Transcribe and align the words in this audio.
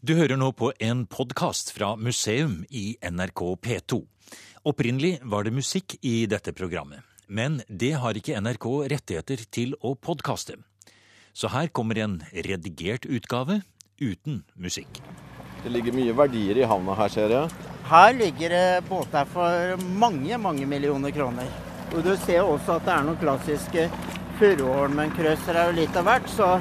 Du 0.00 0.14
hører 0.16 0.38
nå 0.40 0.46
på 0.56 0.70
en 0.80 1.02
podkast 1.12 1.74
fra 1.76 1.90
museum 2.00 2.62
i 2.72 2.94
NRK 3.04 3.40
P2. 3.60 3.98
Opprinnelig 4.64 5.18
var 5.28 5.44
det 5.44 5.50
musikk 5.52 5.98
i 6.00 6.24
dette 6.24 6.54
programmet, 6.56 7.04
men 7.28 7.58
det 7.68 7.90
har 8.00 8.16
ikke 8.16 8.38
NRK 8.40 8.64
rettigheter 8.94 9.42
til 9.52 9.74
å 9.84 9.92
podkaste. 10.00 10.56
Så 11.36 11.50
her 11.52 11.68
kommer 11.68 12.00
en 12.00 12.14
redigert 12.32 13.04
utgave 13.04 13.58
uten 14.00 14.40
musikk. 14.56 15.02
Det 15.66 15.74
ligger 15.74 15.98
mye 15.98 16.16
verdier 16.16 16.62
i 16.62 16.64
havna 16.72 16.96
her, 16.96 17.12
ser 17.12 17.36
jeg. 17.36 17.52
Her 17.92 18.16
ligger 18.16 18.56
det 18.56 18.88
båter 18.88 19.28
for 19.36 19.84
mange, 20.00 20.40
mange 20.40 20.64
millioner 20.64 21.12
kroner. 21.12 21.52
Og 21.92 22.00
du 22.08 22.14
ser 22.24 22.48
også 22.48 22.78
at 22.78 22.88
det 22.88 22.96
er 22.96 23.04
noen 23.04 23.20
klassiske 23.20 23.86
Furuholmen-krøsser 24.40 25.60
og 25.66 25.76
litt 25.76 26.00
av 26.00 26.08
hvert, 26.08 26.32
så 26.32 26.54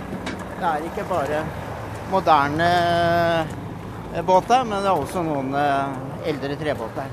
det 0.60 0.76
er 0.76 0.92
ikke 0.92 1.08
bare 1.08 1.69
moderne 2.12 2.70
eh, 4.14 4.24
båter, 4.26 4.64
men 4.66 4.84
det 4.84 4.92
er 4.92 5.02
også 5.02 5.24
noen 5.26 5.54
eh, 5.58 5.98
eldre 6.32 6.58
trebåter. 6.60 7.12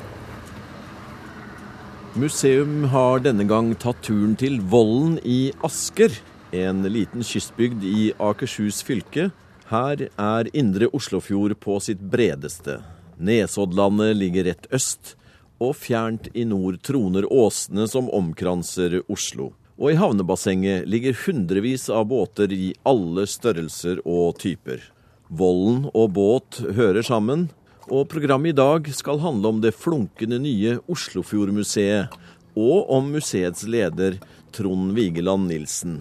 Museum 2.17 2.87
har 2.89 3.21
denne 3.21 3.45
gang 3.45 3.75
tatt 3.77 3.99
turen 4.07 4.33
til 4.41 4.63
Vollen 4.73 5.19
i 5.21 5.53
Asker, 5.67 6.15
en 6.57 6.81
liten 6.89 7.25
kystbygd 7.27 7.85
i 7.85 8.07
Akershus 8.23 8.81
fylke. 8.87 9.29
Her 9.69 10.07
er 10.09 10.49
indre 10.57 10.89
Oslofjord 10.97 11.59
på 11.61 11.77
sitt 11.85 12.01
bredeste. 12.01 12.79
Nesoddlandet 13.19 14.17
ligger 14.17 14.49
rett 14.49 14.69
øst, 14.73 15.17
og 15.61 15.77
fjernt 15.77 16.29
i 16.33 16.45
nord 16.49 16.81
troner 16.85 17.29
åsene 17.33 17.85
som 17.89 18.09
omkranser 18.13 19.01
Oslo. 19.13 19.51
Og 19.77 19.93
i 19.93 20.01
havnebassenget 20.01 20.89
ligger 20.89 21.17
hundrevis 21.27 21.91
av 21.93 22.09
båter 22.09 22.53
i 22.53 22.73
alle 22.89 23.27
størrelser 23.29 24.01
og 24.09 24.39
typer. 24.41 24.81
Vollen 25.29 25.89
og 25.91 26.13
båt 26.15 26.61
hører 26.77 27.03
sammen, 27.03 27.49
og 27.91 28.09
programmet 28.11 28.55
i 28.55 28.59
dag 28.59 28.87
skal 28.95 29.19
handle 29.23 29.51
om 29.51 29.63
det 29.63 29.75
flunkende 29.75 30.39
nye 30.43 30.77
Oslofjordmuseet, 30.91 32.15
og 32.57 32.91
om 32.95 33.11
museets 33.13 33.67
leder 33.69 34.21
Trond 34.55 34.95
Vigeland 34.97 35.51
Nilsen. 35.51 36.01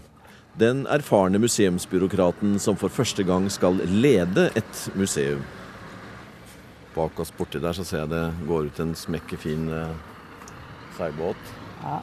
Den 0.55 0.85
erfarne 0.87 1.41
museumsbyråkraten 1.41 2.59
som 2.63 2.77
for 2.79 2.93
første 2.93 3.25
gang 3.27 3.49
skal 3.51 3.81
lede 3.91 4.47
et 4.55 4.85
museum. 4.95 5.41
Bak 6.95 7.19
oss 7.19 7.33
borti 7.35 7.59
der 7.59 7.75
så 7.75 7.83
ser 7.83 8.05
jeg 8.05 8.13
det 8.13 8.47
går 8.47 8.69
ut 8.69 8.79
en 8.79 8.93
smekkefin 8.95 9.67
eh, 9.73 9.97
seilbåt. 10.95 11.51
Ja. 11.81 11.99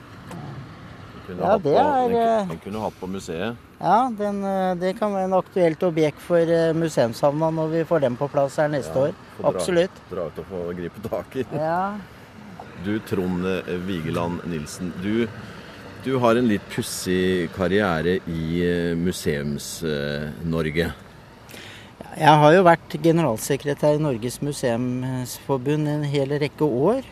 Kunne, 1.27 1.39
Ja, 1.47 1.57
det 1.59 1.63
på, 1.63 1.79
er, 1.79 2.09
den, 2.09 2.17
eh, 2.19 2.47
den 2.49 2.59
kunne 2.65 2.81
hatt 2.83 2.97
på 3.01 3.07
museet. 3.09 3.57
Ja, 3.81 3.99
den, 4.19 4.41
eh, 4.45 4.75
det 4.81 4.97
kan 4.99 5.13
være 5.15 5.25
en 5.29 5.37
aktuelt 5.39 5.83
objekt 5.87 6.19
for 6.21 6.39
eh, 6.51 6.73
museumshavna 6.75 7.51
når 7.55 7.71
vi 7.77 7.85
får 7.85 8.01
den 8.07 8.17
på 8.19 8.29
plass 8.33 8.57
her 8.59 8.69
neste 8.73 8.95
Ja, 8.95 9.07
år. 9.09 9.15
få 9.37 9.43
dra- 9.43 9.53
Absolutt. 9.55 10.01
Dra 10.11 10.27
ut 10.27 10.39
og 10.43 10.45
få 10.51 10.65
gripe 10.77 11.09
tak 11.09 11.37
i. 11.37 11.45
Ja. 11.55 11.95
Du 12.85 12.99
Trond 13.07 13.45
Vigeland 13.87 14.41
Nilsen, 14.51 14.93
du, 15.03 15.29
du 16.05 16.19
har 16.19 16.35
en 16.37 16.49
litt 16.51 16.65
pussig 16.75 17.49
karriere 17.55 18.17
i 18.27 18.65
Museums-Norge. 18.99 20.93
Jeg 22.19 22.29
har 22.43 22.53
jo 22.53 22.63
vært 22.67 22.97
generalsekretær 23.03 23.95
i 23.97 24.03
Norges 24.03 24.41
museumsforbund 24.43 25.89
en 25.89 26.03
hel 26.05 26.35
rekke 26.43 26.67
år. 26.67 27.03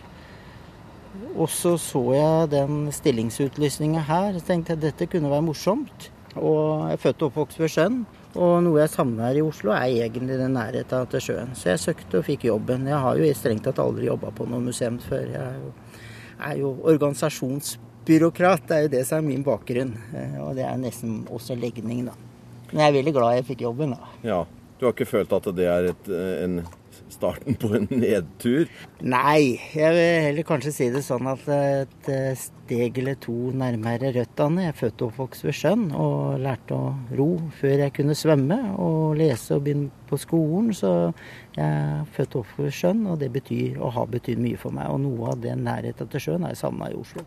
Og 1.36 1.48
så 1.50 1.74
så 1.80 2.00
jeg 2.14 2.50
den 2.52 2.88
stillingsutlysninga 2.94 4.02
her 4.06 4.36
og 4.38 4.44
tenkte 4.46 4.76
at 4.76 4.82
dette 4.84 5.08
kunne 5.10 5.30
være 5.32 5.42
morsomt. 5.48 6.10
Og 6.36 6.86
jeg 6.86 6.94
er 6.94 7.00
født 7.02 7.22
og 7.22 7.30
oppvokst 7.32 7.58
ved 7.58 7.72
sjøen. 7.72 7.96
Og 8.38 8.60
noe 8.62 8.78
jeg 8.78 8.92
savner 8.92 9.26
her 9.26 9.40
i 9.40 9.42
Oslo, 9.42 9.72
er 9.74 9.88
egentlig 10.06 10.36
den 10.38 10.54
nærheten 10.54 11.08
til 11.10 11.24
sjøen. 11.24 11.50
Så 11.58 11.72
jeg 11.72 11.82
søkte 11.82 12.20
og 12.20 12.26
fikk 12.28 12.44
jobben. 12.46 12.86
Jeg 12.86 13.00
har 13.02 13.18
jo 13.18 13.32
strengt 13.34 13.64
tatt 13.66 13.80
aldri 13.82 14.06
jobba 14.06 14.30
på 14.30 14.46
noe 14.46 14.62
museum 14.62 15.00
før. 15.02 15.24
Jeg 15.26 15.42
er 15.42 15.58
jo, 15.58 15.72
er 16.50 16.56
jo 16.62 16.70
organisasjonsbyråkrat. 16.94 18.66
Det 18.68 18.76
er 18.76 18.86
jo 18.86 18.92
det 18.94 19.04
som 19.08 19.18
er 19.18 19.26
min 19.26 19.42
bakgrunn. 19.46 19.96
Eh, 20.14 20.38
Og 20.44 20.54
det 20.56 20.64
er 20.68 20.78
nesten 20.78 21.24
også 21.30 21.58
legning, 21.58 22.06
da. 22.06 22.14
Men 22.70 22.84
jeg 22.84 22.88
er 22.92 22.98
veldig 23.00 23.14
glad 23.18 23.34
jeg 23.40 23.48
fikk 23.50 23.66
jobben, 23.66 23.96
da. 23.98 24.14
Ja, 24.22 24.44
Du 24.80 24.86
har 24.86 24.94
ikke 24.94 25.04
følt 25.10 25.32
at 25.36 25.44
det 25.54 25.66
er 25.68 25.90
et, 25.90 26.06
eh, 26.08 26.44
en 26.44 26.62
starten 27.08 27.56
på 27.60 27.72
en 27.78 27.88
nedtur? 27.90 28.68
Nei, 29.00 29.58
jeg 29.74 29.94
vil 29.96 30.26
heller 30.26 30.46
kanskje 30.46 30.72
si 30.74 30.88
det 30.92 31.02
sånn 31.06 31.28
at 31.30 31.46
et 31.54 32.10
eh, 32.12 32.32
steg 32.38 33.00
eller 33.02 33.18
to 33.22 33.34
nærmere 33.56 34.12
røttene. 34.16 34.66
Jeg 34.66 34.74
er 34.74 34.78
født 34.78 35.04
og 35.04 35.12
oppvokst 35.12 35.46
ved 35.48 35.58
sjøen 35.58 35.88
og 35.96 36.38
lærte 36.44 36.76
å 36.76 36.92
ro 37.18 37.28
før 37.60 37.86
jeg 37.86 37.96
kunne 37.96 38.18
svømme 38.18 38.60
og 38.78 39.18
lese 39.20 39.56
og 39.56 39.66
begynne 39.66 40.06
på 40.10 40.20
skolen. 40.20 40.72
Så 40.76 40.94
jeg 41.56 41.66
er 41.66 42.08
født 42.16 42.36
og 42.38 42.44
oppvokst 42.44 42.64
ved 42.66 42.80
sjøen, 42.82 43.04
og 43.10 43.20
det 43.22 43.32
betyr 43.34 43.80
og 43.80 43.94
har 43.98 44.10
betydd 44.12 44.42
mye 44.42 44.60
for 44.60 44.76
meg. 44.76 44.92
Og 44.92 45.02
noe 45.06 45.34
av 45.34 45.44
den 45.44 45.64
nærheten 45.66 46.10
til 46.10 46.28
sjøen 46.28 46.48
har 46.48 46.54
jeg 46.56 46.64
savna 46.64 46.92
i 46.92 46.98
Oslo. 46.98 47.26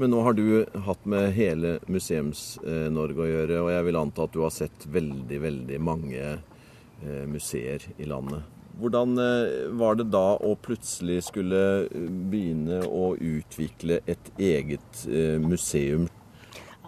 Men 0.00 0.14
nå 0.14 0.20
har 0.24 0.32
du 0.32 0.64
hatt 0.86 1.02
med 1.04 1.34
hele 1.36 1.74
Museums-Norge 1.92 3.20
å 3.20 3.26
gjøre, 3.28 3.58
og 3.60 3.66
jeg 3.68 3.84
vil 3.84 3.98
anta 4.00 4.24
at 4.24 4.32
du 4.32 4.38
har 4.40 4.54
sett 4.54 4.86
veldig, 4.88 5.40
veldig 5.42 5.80
mange 5.84 6.22
eh, 6.22 7.26
museer 7.28 7.84
i 8.00 8.08
landet. 8.08 8.59
Hvordan 8.80 9.18
eh, 9.20 9.68
var 9.76 9.98
det 9.98 10.08
da 10.12 10.38
å 10.40 10.54
plutselig 10.64 11.18
skulle 11.26 11.60
eh, 11.84 12.08
begynne 12.32 12.80
å 12.86 13.12
utvikle 13.14 14.00
et 14.08 14.30
eget 14.40 15.02
eh, 15.04 15.36
museum? 15.42 16.08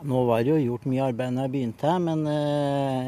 Nå 0.03 0.23
var 0.27 0.43
det 0.43 0.55
jo 0.55 0.63
gjort 0.73 0.87
mye 0.89 1.05
arbeid 1.11 1.35
når 1.35 1.47
jeg 1.47 1.53
begynte 1.53 1.87
her, 1.87 2.01
men 2.03 2.25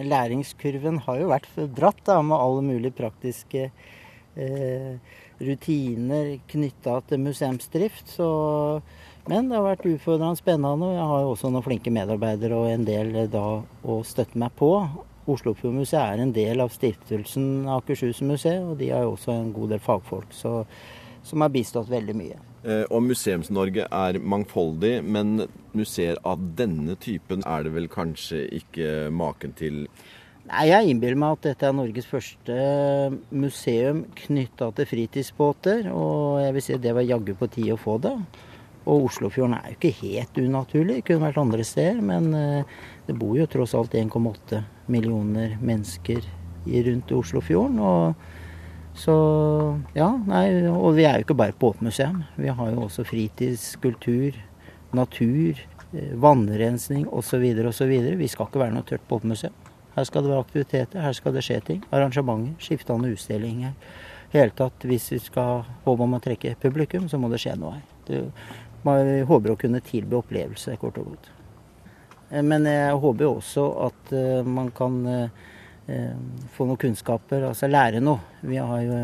læringskurven 0.07 1.01
har 1.09 1.17
jo 1.19 1.31
vært 1.33 1.49
dratt 1.75 2.05
da, 2.07 2.21
med 2.23 2.39
alle 2.39 2.63
mulige 2.63 2.95
praktiske 2.95 3.65
eh, 3.67 5.17
rutiner 5.43 6.37
knytta 6.53 7.01
til 7.09 7.25
museumsdrift. 7.25 8.15
Så, 8.15 8.29
men 9.27 9.51
det 9.51 9.59
har 9.59 9.67
vært 9.67 9.89
utfordrende 9.91 10.39
spennende, 10.39 10.93
og 10.93 10.95
jeg 10.95 11.09
har 11.11 11.25
jo 11.25 11.33
også 11.33 11.51
noen 11.51 11.67
flinke 11.67 11.97
medarbeidere 11.99 12.63
og 12.63 12.71
en 12.71 12.87
del 12.87 13.11
da 13.33 13.49
å 13.65 13.99
støtte 14.07 14.39
meg 14.39 14.55
på. 14.61 14.71
Oslofjordmuseet 15.31 16.01
er 16.01 16.23
en 16.23 16.33
del 16.37 16.61
av 16.61 16.73
stiftelsen 16.75 17.69
Akershus 17.73 18.21
museet, 18.27 18.63
og 18.63 18.77
de 18.81 18.91
har 18.93 19.07
jo 19.07 19.15
også 19.15 19.33
en 19.33 19.53
god 19.57 19.73
del 19.75 19.81
fagfolk 19.85 20.35
så, 20.37 20.59
som 21.25 21.45
har 21.45 21.53
bistått 21.55 21.89
veldig 21.89 22.17
mye. 22.19 22.41
Eh, 22.65 22.85
Og 22.91 23.03
Museums-Norge 23.05 23.87
er 23.91 24.19
mangfoldig, 24.21 24.99
men 25.05 25.47
museer 25.77 26.21
av 26.25 26.41
denne 26.57 26.97
typen 27.01 27.45
er 27.45 27.65
det 27.65 27.73
vel 27.75 27.89
kanskje 27.93 28.45
ikke 28.61 29.11
maken 29.13 29.53
til? 29.57 29.87
Nei, 30.45 30.67
Jeg 30.69 30.91
innbiller 30.93 31.17
meg 31.17 31.39
at 31.39 31.47
dette 31.49 31.69
er 31.69 31.77
Norges 31.77 32.09
første 32.09 32.57
museum 33.33 34.05
knytta 34.27 34.71
til 34.77 34.89
fritidsbåter. 34.91 35.87
Og 35.93 36.43
jeg 36.45 36.57
vil 36.57 36.67
si 36.67 36.77
det 36.77 36.93
var 36.97 37.07
jaggu 37.09 37.33
på 37.41 37.49
tide 37.49 37.77
å 37.77 37.81
få 37.81 37.97
det. 38.05 38.13
Og 38.85 39.07
Oslofjorden 39.09 39.57
er 39.57 39.71
jo 39.73 39.79
ikke 39.79 39.95
helt 40.03 40.37
unaturlig, 40.43 40.99
det 40.99 41.07
kunne 41.09 41.25
vært 41.31 41.41
andre 41.41 41.65
steder. 41.65 42.03
Men 42.05 42.35
eh, 42.37 42.75
det 43.07 43.17
bor 43.19 43.37
jo 43.37 43.47
tross 43.51 43.75
alt 43.77 43.95
1,8 43.95 44.63
millioner 44.87 45.59
mennesker 45.61 46.25
rundt 46.65 47.13
Oslofjorden. 47.13 47.79
Og 47.79 48.15
så 48.97 49.15
ja, 49.97 50.09
nei, 50.27 50.47
og 50.71 50.95
vi 50.97 51.05
er 51.05 51.19
jo 51.19 51.27
ikke 51.27 51.37
bare 51.39 51.55
et 51.55 51.61
båtmuseum. 51.61 52.23
Vi 52.41 52.49
har 52.49 52.73
jo 52.73 52.87
også 52.87 53.05
fritidskultur, 53.09 54.39
natur, 54.95 55.61
eh, 55.93 56.15
vannrensning 56.15 57.09
osv. 57.11 57.45
osv. 57.69 57.95
Vi 58.23 58.31
skal 58.31 58.49
ikke 58.49 58.63
være 58.63 58.77
noe 58.77 58.89
tørt 58.89 59.07
båtmuseum. 59.11 59.55
Her 59.95 60.09
skal 60.09 60.25
det 60.25 60.33
være 60.33 60.43
aktiviteter, 60.43 61.03
her 61.03 61.13
skal 61.15 61.35
det 61.35 61.45
skje 61.47 61.61
ting. 61.63 61.85
Arrangementer, 61.93 62.57
skiftende 62.59 63.13
utstillinger. 63.15 63.77
Hele 64.33 64.51
tatt, 64.51 64.83
hvis 64.83 65.13
vi 65.13 65.21
skal 65.23 65.63
håpe 65.85 66.03
om 66.03 66.17
å 66.17 66.23
trekke 66.23 66.57
publikum, 66.63 67.07
så 67.11 67.21
må 67.23 67.31
det 67.31 67.39
skje 67.45 67.55
noe 67.61 67.77
her. 67.77 68.31
Man 68.85 69.07
håper 69.29 69.55
å 69.55 69.59
kunne 69.61 69.81
tilby 69.85 70.19
opplevelse, 70.19 70.75
kort 70.81 70.99
og 70.99 71.13
godt. 71.13 71.34
Eh, 72.31 72.43
Men 72.43 72.69
jeg 72.69 73.01
håper 73.01 73.27
jo 73.27 73.33
også 73.39 73.67
at 73.89 74.13
eh, 74.13 74.47
man 74.47 74.71
kan 74.77 75.01
eh, 75.07 76.15
få 76.55 76.69
noen 76.69 76.81
kunnskaper, 76.81 77.49
altså 77.51 77.69
lære 77.69 78.01
noe. 78.01 78.21
Vi 78.43 78.57
har 78.57 78.81
jo 78.85 79.01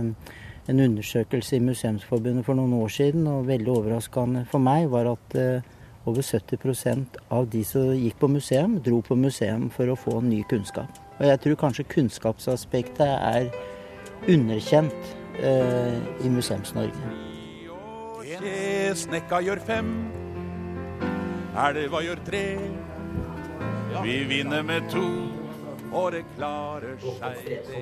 en 0.71 0.81
undersøkelse 0.87 1.57
i 1.57 1.65
Museumsforbundet 1.65 2.47
for 2.47 2.55
noen 2.55 2.77
år 2.79 2.89
siden, 2.89 3.27
og 3.27 3.49
veldig 3.49 3.73
overraskende 3.75 4.47
for 4.49 4.63
meg 4.63 4.89
var 4.93 5.11
at 5.11 5.37
over 6.07 6.23
70% 6.23 7.19
av 7.31 7.49
de 7.51 7.63
som 7.65 7.93
gikk 7.93 8.19
på 8.21 8.29
museum, 8.31 8.79
dro 8.85 9.01
på 9.05 9.17
museum 9.19 9.69
for 9.75 9.91
å 9.91 9.99
få 9.99 10.21
ny 10.25 10.43
kunnskap. 10.49 10.89
Og 11.19 11.27
jeg 11.29 11.41
tror 11.45 11.59
kanskje 11.61 11.89
kunnskapsaspektet 11.93 13.05
er 13.05 13.51
underkjent 14.29 15.11
eh, 15.45 15.99
i 16.25 16.33
Museums-Norge. 16.33 17.17
Snekka 18.97 19.43
gjør 19.45 19.61
fem, 19.67 19.91
elva 21.61 22.01
gjør 22.07 22.23
tre. 22.25 22.45
Vi 23.91 24.25
vinner 24.25 24.63
med 24.63 24.87
to, 24.91 25.03
og 25.91 26.13
det 26.15 26.23
klarer 26.37 26.95
seg 27.03 27.41
det. 27.45 27.81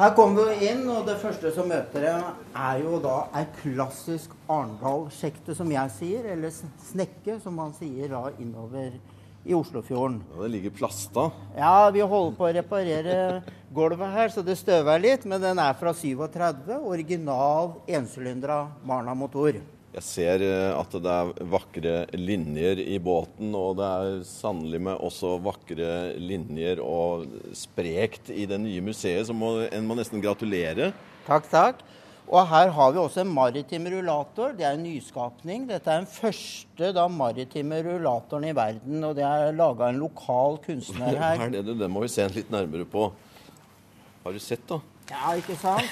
Her 0.00 0.14
kommer 0.16 0.48
vi 0.48 0.70
inn, 0.70 0.86
og 0.88 1.04
det 1.04 1.18
første 1.20 1.50
som 1.52 1.68
møter 1.68 2.06
deg, 2.06 2.28
er 2.56 2.80
jo 2.80 2.96
da 3.04 3.16
ei 3.36 3.44
klassisk 3.58 4.32
Arendal-sjekte, 4.48 5.52
som 5.58 5.68
jeg 5.70 5.92
sier, 5.98 6.30
eller 6.32 6.54
snekke, 6.88 7.36
som 7.44 7.60
man 7.60 7.74
sier 7.76 8.08
da 8.08 8.22
innover 8.40 8.96
i 9.44 9.52
Oslofjorden. 9.56 10.22
Ja, 10.32 10.42
det 10.42 10.50
ligger 10.54 10.72
plasta. 10.80 11.26
Ja, 11.56 11.90
vi 11.92 12.00
holder 12.00 12.38
på 12.38 12.48
å 12.48 12.54
reparere 12.56 13.18
gulvet 13.76 14.16
her, 14.16 14.32
så 14.32 14.44
det 14.44 14.56
støver 14.60 15.04
litt. 15.04 15.28
Men 15.28 15.44
den 15.44 15.60
er 15.60 15.76
fra 15.76 15.92
37. 15.96 16.72
Original 16.80 17.76
ensylindra 18.00 18.62
Marna-motor. 18.88 19.60
Jeg 19.90 20.06
ser 20.06 20.42
eh, 20.46 20.70
at 20.70 20.92
det 21.02 21.12
er 21.12 21.30
vakre 21.50 21.94
linjer 22.14 22.78
i 22.84 22.98
båten, 23.02 23.50
og 23.58 23.80
det 23.80 23.88
er 23.90 24.20
sannelig 24.28 24.78
med 24.86 25.00
også 25.02 25.32
vakre 25.42 25.94
linjer 26.20 26.82
og 26.84 27.24
sprekt 27.58 28.30
i 28.30 28.44
det 28.50 28.60
nye 28.62 28.84
museet, 28.86 29.26
så 29.26 29.34
må, 29.34 29.56
en 29.66 29.88
må 29.88 29.96
nesten 29.98 30.22
gratulere. 30.22 30.92
Takk, 31.26 31.50
takk. 31.50 31.82
Og 32.30 32.46
her 32.46 32.70
har 32.70 32.92
vi 32.94 33.00
også 33.02 33.24
en 33.24 33.32
maritim 33.34 33.88
rullator. 33.90 34.52
Det 34.54 34.62
er 34.62 34.76
en 34.76 34.84
nyskapning. 34.86 35.64
Dette 35.66 35.90
er 35.90 36.04
den 36.04 36.12
første 36.12 36.92
da, 36.94 37.08
maritime 37.10 37.80
rullatoren 37.82 38.46
i 38.46 38.54
verden, 38.54 39.02
og 39.08 39.16
det 39.18 39.26
er 39.26 39.50
laga 39.58 39.88
en 39.90 39.98
lokal 39.98 40.60
kunstner 40.62 41.18
her. 41.24 41.40
Her 41.42 41.50
nede, 41.50 41.74
Den 41.74 41.90
må 41.90 42.04
vi 42.06 42.12
se 42.14 42.28
litt 42.30 42.54
nærmere 42.54 42.86
på. 42.86 43.08
Har 44.22 44.36
du 44.36 44.38
sett, 44.38 44.62
da? 44.70 44.78
Ja, 45.10 45.32
ikke 45.34 45.56
sant? 45.58 45.90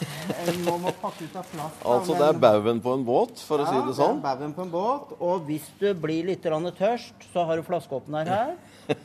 Nå 0.62 0.76
må 0.78 0.92
pakke 1.02 1.26
ut 1.26 1.36
av 1.36 1.46
plast. 1.50 1.80
da, 1.82 1.94
Altså, 1.96 2.14
det 2.20 2.26
er 2.28 2.38
baugen 2.44 2.80
på 2.84 2.92
en 2.94 3.04
båt, 3.06 3.40
for 3.48 3.64
å 3.64 3.66
si 3.66 3.80
det 3.88 3.96
sånn. 3.98 4.20
Ja, 4.22 4.22
det 4.22 4.30
er 4.30 4.36
baugen 4.38 4.54
på 4.54 4.62
en 4.66 4.70
båt. 4.70 5.16
Og 5.18 5.48
hvis 5.48 5.66
du 5.80 5.88
blir 5.98 6.28
litt 6.30 6.46
tørst, 6.46 7.26
så 7.32 7.44
har 7.48 7.58
du 7.58 7.66
flaskeåpner 7.66 8.30
her. 8.30 8.54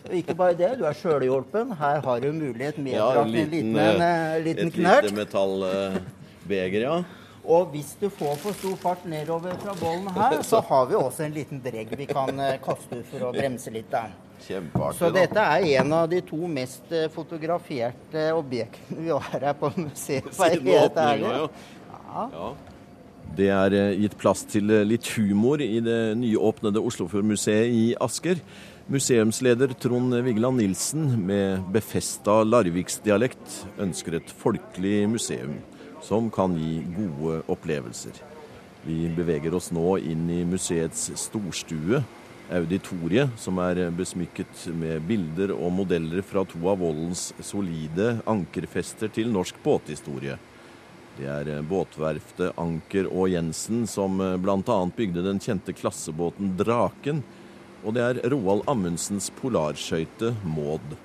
Og 0.05 0.13
ikke 0.15 0.35
bare 0.37 0.55
det, 0.55 0.69
du 0.79 0.85
er 0.87 0.95
sjølhjulpen. 0.95 1.73
Her 1.79 1.99
har 2.05 2.21
du 2.23 2.29
mulighet 2.31 2.77
med 2.77 2.93
Ja, 2.93 3.09
ja, 3.17 3.21
en 3.23 3.27
en 3.27 3.33
liten, 3.33 3.51
liten, 3.51 3.75
en, 3.75 4.01
eh, 4.01 4.39
liten 4.45 4.67
et 4.67 4.73
knert. 4.77 5.03
lite 5.09 5.17
metallbeger, 5.17 6.81
ja. 6.85 7.03
Og 7.43 7.73
hvis 7.73 7.95
du 7.99 8.07
får 8.09 8.37
for 8.39 8.55
stor 8.55 8.75
fart 8.79 9.05
nedover 9.09 9.57
fra 9.59 9.73
bollen 9.81 10.07
her, 10.15 10.37
så 10.51 10.61
har 10.63 10.85
vi 10.87 10.95
også 10.95 11.25
en 11.25 11.33
liten 11.35 11.59
dregg 11.63 11.91
vi 11.99 12.05
kan 12.07 12.39
eh, 12.39 12.55
kaste 12.63 13.01
ut 13.01 13.09
for 13.11 13.27
å 13.27 13.33
bremse 13.35 13.73
litt. 13.73 13.89
da. 13.91 14.05
Kjempeartig. 14.43 14.99
Så 14.99 15.09
dette 15.15 15.39
er 15.39 15.69
en 15.79 15.95
av 15.95 16.09
de 16.11 16.19
to 16.25 16.49
mest 16.51 16.91
eh, 16.91 17.07
fotograferte 17.13 18.27
objektene 18.35 19.05
vi 19.05 19.13
har 19.13 19.47
her 19.47 19.57
på 19.59 19.71
museet. 19.77 20.29
Siden 20.35 20.69
åpninga, 20.75 21.33
ja. 22.13 22.51
Det 23.33 23.47
er 23.49 23.73
eh, 23.77 23.95
gitt 24.03 24.17
plass 24.19 24.43
til 24.49 24.69
eh, 24.73 24.85
litt 24.85 25.07
humor 25.15 25.63
i 25.63 25.79
det 25.83 26.01
nyåpnede 26.19 26.83
Oslofjordmuseet 26.83 27.71
i 27.71 27.85
Asker. 28.03 28.41
Museumsleder 28.91 29.71
Trond 29.79 30.13
Vigeland 30.25 30.59
Nilsen 30.59 31.07
med 31.23 31.63
befesta 31.73 32.41
larviksdialekt 32.43 33.61
ønsker 33.81 34.19
et 34.19 34.33
folkelig 34.43 35.05
museum 35.07 35.55
som 36.03 36.27
kan 36.33 36.57
gi 36.59 36.81
gode 36.91 37.39
opplevelser. 37.47 38.19
Vi 38.83 39.07
beveger 39.15 39.55
oss 39.55 39.71
nå 39.71 39.95
inn 40.03 40.27
i 40.27 40.41
museets 40.43 41.07
storstue, 41.21 42.03
auditoriet, 42.53 43.33
som 43.39 43.59
er 43.63 43.87
besmykket 43.95 44.67
med 44.77 45.03
bilder 45.09 45.53
og 45.55 45.71
modeller 45.73 46.23
fra 46.25 46.45
to 46.47 46.61
av 46.69 46.81
voldens 46.83 47.31
solide 47.43 48.19
ankerfester 48.29 49.11
til 49.13 49.31
norsk 49.33 49.59
båthistorie. 49.63 50.39
Det 51.17 51.29
er 51.29 51.49
eh, 51.53 51.63
båtverftet 51.69 52.57
Anker 52.57 53.09
og 53.11 53.29
Jensen 53.33 53.87
som 53.89 54.17
bl.a. 54.17 54.77
bygde 54.97 55.25
den 55.25 55.41
kjente 55.43 55.75
klassebåten 55.77 56.55
Draken. 56.57 57.21
Og 57.83 57.93
det 57.97 58.03
er 58.03 58.21
Roald 58.31 58.63
Amundsens 58.71 59.27
polarskøyte 59.41 60.31
Maud. 60.47 60.95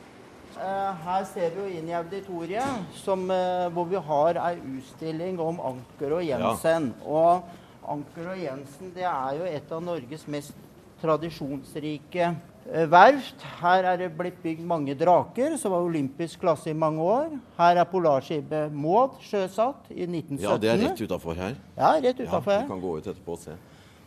Eh, 0.59 0.93
Her 1.05 1.25
ser 1.27 1.51
vi 1.55 1.63
jo 1.63 1.81
inn 1.81 1.91
i 1.91 1.97
auditoriet, 1.99 2.87
som, 2.95 3.31
eh, 3.31 3.69
hvor 3.75 3.87
vi 3.91 3.97
har 3.97 4.39
ei 4.43 4.57
utstilling 4.59 5.39
om 5.41 5.61
Anker 5.61 6.17
og 6.19 6.25
Jensen. 6.25 6.93
Og 7.05 7.43
Anker 7.89 8.33
og 8.33 8.39
Jensen 8.39 8.95
det 8.95 9.07
er 9.07 9.39
jo 9.39 9.45
et 9.45 9.73
av 9.73 9.83
Norges 9.83 10.27
mest 10.27 10.55
tradisjonsrike 11.03 12.29
eh, 12.29 12.87
verft. 12.91 13.43
Her 13.63 13.89
er 13.93 14.01
det 14.03 14.11
blitt 14.19 14.39
bygd 14.43 14.65
mange 14.69 14.95
draker, 14.99 15.57
som 15.61 15.75
var 15.75 15.87
olympisk 15.87 16.41
klasse 16.43 16.71
i 16.73 16.77
mange 16.77 17.03
år. 17.05 17.33
Her 17.59 17.83
er 17.83 17.91
polarskipet 17.91 18.75
Maud 18.75 19.19
sjøsatt 19.25 19.91
i 19.95 20.05
1917. 20.07 20.45
Ja, 20.45 20.57
det 20.61 20.73
er 20.75 20.81
rett 20.87 21.03
utafor 21.07 21.39
her. 21.39 21.59
Ja, 21.79 21.95
rett 21.99 22.23
Ja, 22.23 22.29
utenfor 22.29 22.51
du 22.51 22.57
her. 22.57 22.71
kan 22.71 22.81
gå 22.83 22.97
ut 22.99 23.07
etterpå 23.13 23.37
og 23.39 23.45
se. 23.45 23.59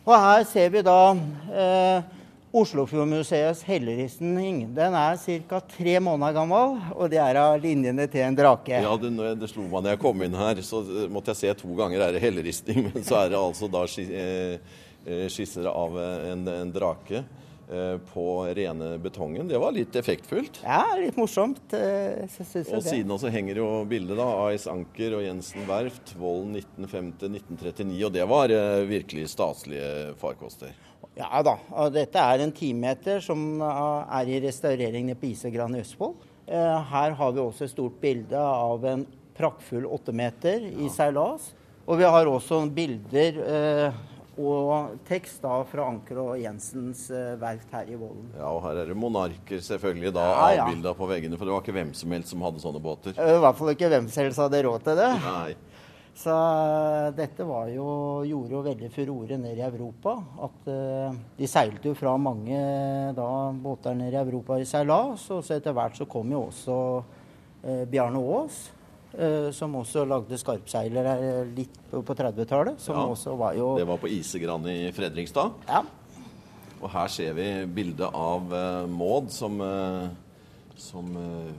Og 0.02 0.18
her 0.18 0.44
ser 0.50 0.70
vi 0.74 0.82
da 0.82 1.00
eh, 1.54 2.18
Oslofjordmuseets 2.52 3.62
helleristning. 3.64 4.66
Den 4.76 4.96
er 4.98 5.16
ca. 5.48 5.60
tre 5.72 5.94
måneder 6.04 6.34
gammel, 6.36 6.74
og 6.98 7.08
det 7.14 7.22
er 7.24 7.38
av 7.40 7.54
linjene 7.64 8.08
til 8.12 8.26
en 8.26 8.36
drake. 8.36 8.82
Ja, 8.84 8.92
det, 9.00 9.12
det 9.40 9.48
slo 9.48 9.70
meg 9.72 9.86
da 9.86 9.94
jeg 9.94 10.02
kom 10.02 10.20
inn 10.26 10.36
her, 10.36 10.60
så 10.66 10.82
eh, 10.84 11.06
måtte 11.08 11.32
jeg 11.32 11.40
se 11.40 11.54
to 11.62 11.72
ganger 11.78 12.04
er 12.10 12.18
det 12.18 12.24
helleristning, 12.26 12.84
men 12.90 13.06
så 13.08 13.22
er 13.22 13.32
det 13.32 13.40
altså 13.40 13.70
da 13.72 13.86
eh, 14.04 14.82
skisser 15.30 15.66
av 15.72 15.96
eh, 16.00 16.32
en, 16.32 16.48
en 16.48 16.72
drake 16.76 17.24
eh, 17.24 17.98
på 18.14 18.26
rene 18.54 18.98
betongen. 19.02 19.48
Det 19.50 19.58
var 19.62 19.72
litt 19.76 19.96
effektfullt. 19.96 20.60
Ja, 20.64 20.84
litt 21.00 21.18
morsomt. 21.18 21.74
eh, 21.74 22.28
Og 22.76 22.84
siden 22.86 23.12
også 23.16 23.32
henger 23.34 23.62
jo 23.64 23.70
bildet 23.90 24.18
da, 24.20 24.28
AS 24.48 24.68
Anker 24.72 25.18
og 25.18 25.24
Jensen 25.26 25.66
Verft, 25.70 26.14
Vollen 26.20 26.56
1950-1939, 26.60 28.06
og 28.08 28.14
det 28.16 28.26
var 28.30 28.54
eh, 28.56 28.82
virkelig 28.90 29.30
staselige 29.34 30.14
farkoster. 30.22 30.74
Ja 31.18 31.42
da. 31.44 31.58
og 31.76 31.90
Dette 31.92 32.22
er 32.24 32.40
en 32.46 32.54
timeter 32.56 33.20
som 33.24 33.42
eh, 33.62 34.20
er 34.22 34.30
i 34.32 34.42
restaurering 34.46 35.10
nede 35.10 35.20
på 35.20 35.32
Isegran 35.34 35.76
i 35.76 35.82
Østfold. 35.84 36.16
Eh, 36.48 36.78
Her 36.92 37.18
har 37.20 37.34
vi 37.36 37.42
også 37.44 37.66
et 37.68 37.74
stort 37.74 37.98
bilde 38.04 38.38
av 38.40 38.86
en 38.88 39.04
praktfull 39.38 39.86
åttemeter 39.88 40.64
i 40.84 40.90
seilas. 40.92 41.50
Og 41.90 41.98
vi 42.00 42.06
har 42.08 42.28
også 42.30 42.62
bilder 42.72 43.40
eh, 43.42 44.00
og 44.48 45.00
tekst 45.08 45.42
da 45.44 45.60
fra 45.70 45.88
Anker 45.92 46.20
og 46.24 46.32
Jensens 46.42 47.06
eh, 47.14 47.34
verft 47.42 47.74
her 47.76 47.90
i 47.92 47.98
Vollen. 48.00 48.30
Ja, 48.38 48.50
og 48.52 48.62
her 48.66 48.82
er 48.84 48.92
det 48.92 48.98
monarker 48.98 49.62
selvfølgelig 49.64 50.14
da 50.18 50.28
Ja, 50.28 50.48
ja. 50.56 50.68
avbilda 50.68 50.96
på 50.98 51.10
veggene, 51.10 51.38
for 51.40 51.48
det 51.48 51.56
var 51.56 51.66
ikke 51.66 51.76
hvem 51.80 51.94
som 51.98 52.16
helst 52.16 52.34
som 52.34 52.46
hadde 52.46 52.64
sånne 52.64 52.82
båter. 52.84 53.18
Eh, 53.18 53.36
I 53.38 53.44
hvert 53.44 53.60
fall 53.60 53.74
ikke 53.76 53.92
hvem 53.94 54.10
som 54.12 54.26
helst 54.26 54.42
hadde 54.42 54.64
råd 54.68 54.88
til 54.88 55.02
det. 55.02 55.12
Nei. 55.26 55.52
Så 56.22 56.34
eh, 56.34 57.08
dette 57.16 57.46
var 57.48 57.70
jo, 57.72 57.88
gjorde 58.28 58.56
jo 58.58 58.64
veldig 58.66 58.90
furore 58.92 59.38
nede 59.40 59.62
i 59.62 59.66
Europa. 59.66 60.18
At 60.44 60.68
uh, 60.68 61.22
De 61.38 61.48
seilte 61.50 61.88
jo 61.88 61.96
fra 61.98 62.18
mange 62.20 62.60
da, 63.18 63.30
båter 63.56 63.96
nede 63.98 64.18
i 64.18 64.22
Europa 64.26 64.60
i 64.60 64.68
seilas. 64.68 65.30
Og 65.32 65.44
så 65.46 65.58
etter 65.58 65.76
hvert 65.76 65.98
så 65.98 66.08
kom 66.12 66.32
jo 66.34 66.44
også 66.50 66.78
uh, 67.00 67.84
Bjarne 67.90 68.20
Aas, 68.20 68.66
som 69.52 69.74
også 69.76 70.06
lagde 70.08 70.38
skarpseiler 70.40 71.46
litt 71.52 71.74
på, 71.92 72.00
på 72.08 72.16
30-tallet. 72.16 72.80
Som 72.80 72.96
Ja. 72.96 73.06
også 73.12 73.34
var 73.36 73.54
jo 73.58 73.74
Det 73.78 73.88
var 73.88 73.98
på 74.00 74.08
Isegran 74.08 74.64
i 74.72 74.92
Fredrikstad. 74.96 75.52
Ja. 75.68 75.82
Og 76.82 76.90
her 76.90 77.08
ser 77.14 77.34
vi 77.38 77.48
bildet 77.70 78.08
av 78.08 78.48
uh, 78.50 78.88
Maud 78.90 79.28
som, 79.30 79.60
uh, 79.62 80.08
som 80.80 81.12
uh, 81.14 81.52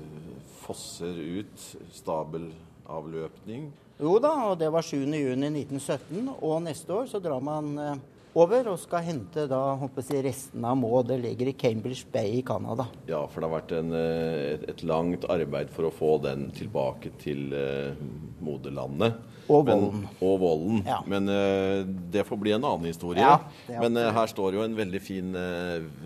fosser 0.64 1.14
ut. 1.42 1.68
Stabelavløpning. 1.94 3.68
Jo 4.02 4.16
da, 4.18 4.32
og 4.50 4.58
det 4.58 4.70
var 4.72 4.82
7.6.1917. 4.82 6.32
Og 6.42 6.62
neste 6.64 6.94
år 6.96 7.06
så 7.10 7.20
drar 7.22 7.42
man 7.44 7.68
eh, 7.78 8.00
over 8.38 8.70
og 8.72 8.78
skal 8.80 9.04
hente 9.06 9.44
da, 9.50 9.60
jeg, 9.80 9.90
å 9.92 10.22
resten 10.24 10.64
av 10.64 10.78
Maud. 10.80 11.08
Det 11.10 11.18
ligger 11.20 11.50
i 11.50 11.56
Cambridge 11.58 12.08
Bay 12.12 12.38
i 12.38 12.42
Canada. 12.46 12.86
Ja, 13.08 13.20
for 13.28 13.42
det 13.42 13.50
har 13.50 13.56
vært 13.58 13.74
en, 13.76 13.92
eh, 13.96 14.54
et, 14.54 14.64
et 14.72 14.82
langt 14.88 15.26
arbeid 15.32 15.72
for 15.74 15.88
å 15.88 15.92
få 15.92 16.16
den 16.24 16.48
tilbake 16.56 17.12
til 17.20 17.52
uh, 17.52 17.92
moderlandet. 18.40 19.20
Og 19.52 19.66
Men- 19.66 19.80
volden. 19.80 20.04
og 20.22 20.36
volden. 20.40 20.82
Ja. 20.86 21.00
Men 21.06 21.28
uh, 21.28 21.84
det 21.84 22.24
får 22.28 22.40
bli 22.40 22.54
en 22.56 22.64
annen 22.64 22.88
historie. 22.88 23.20
Ja, 23.20 23.40
Men 23.80 23.96
uh, 23.96 24.10
her 24.14 24.30
står 24.30 24.56
jo 24.56 24.64
en 24.64 24.76
veldig 24.76 25.02
fin 25.02 25.36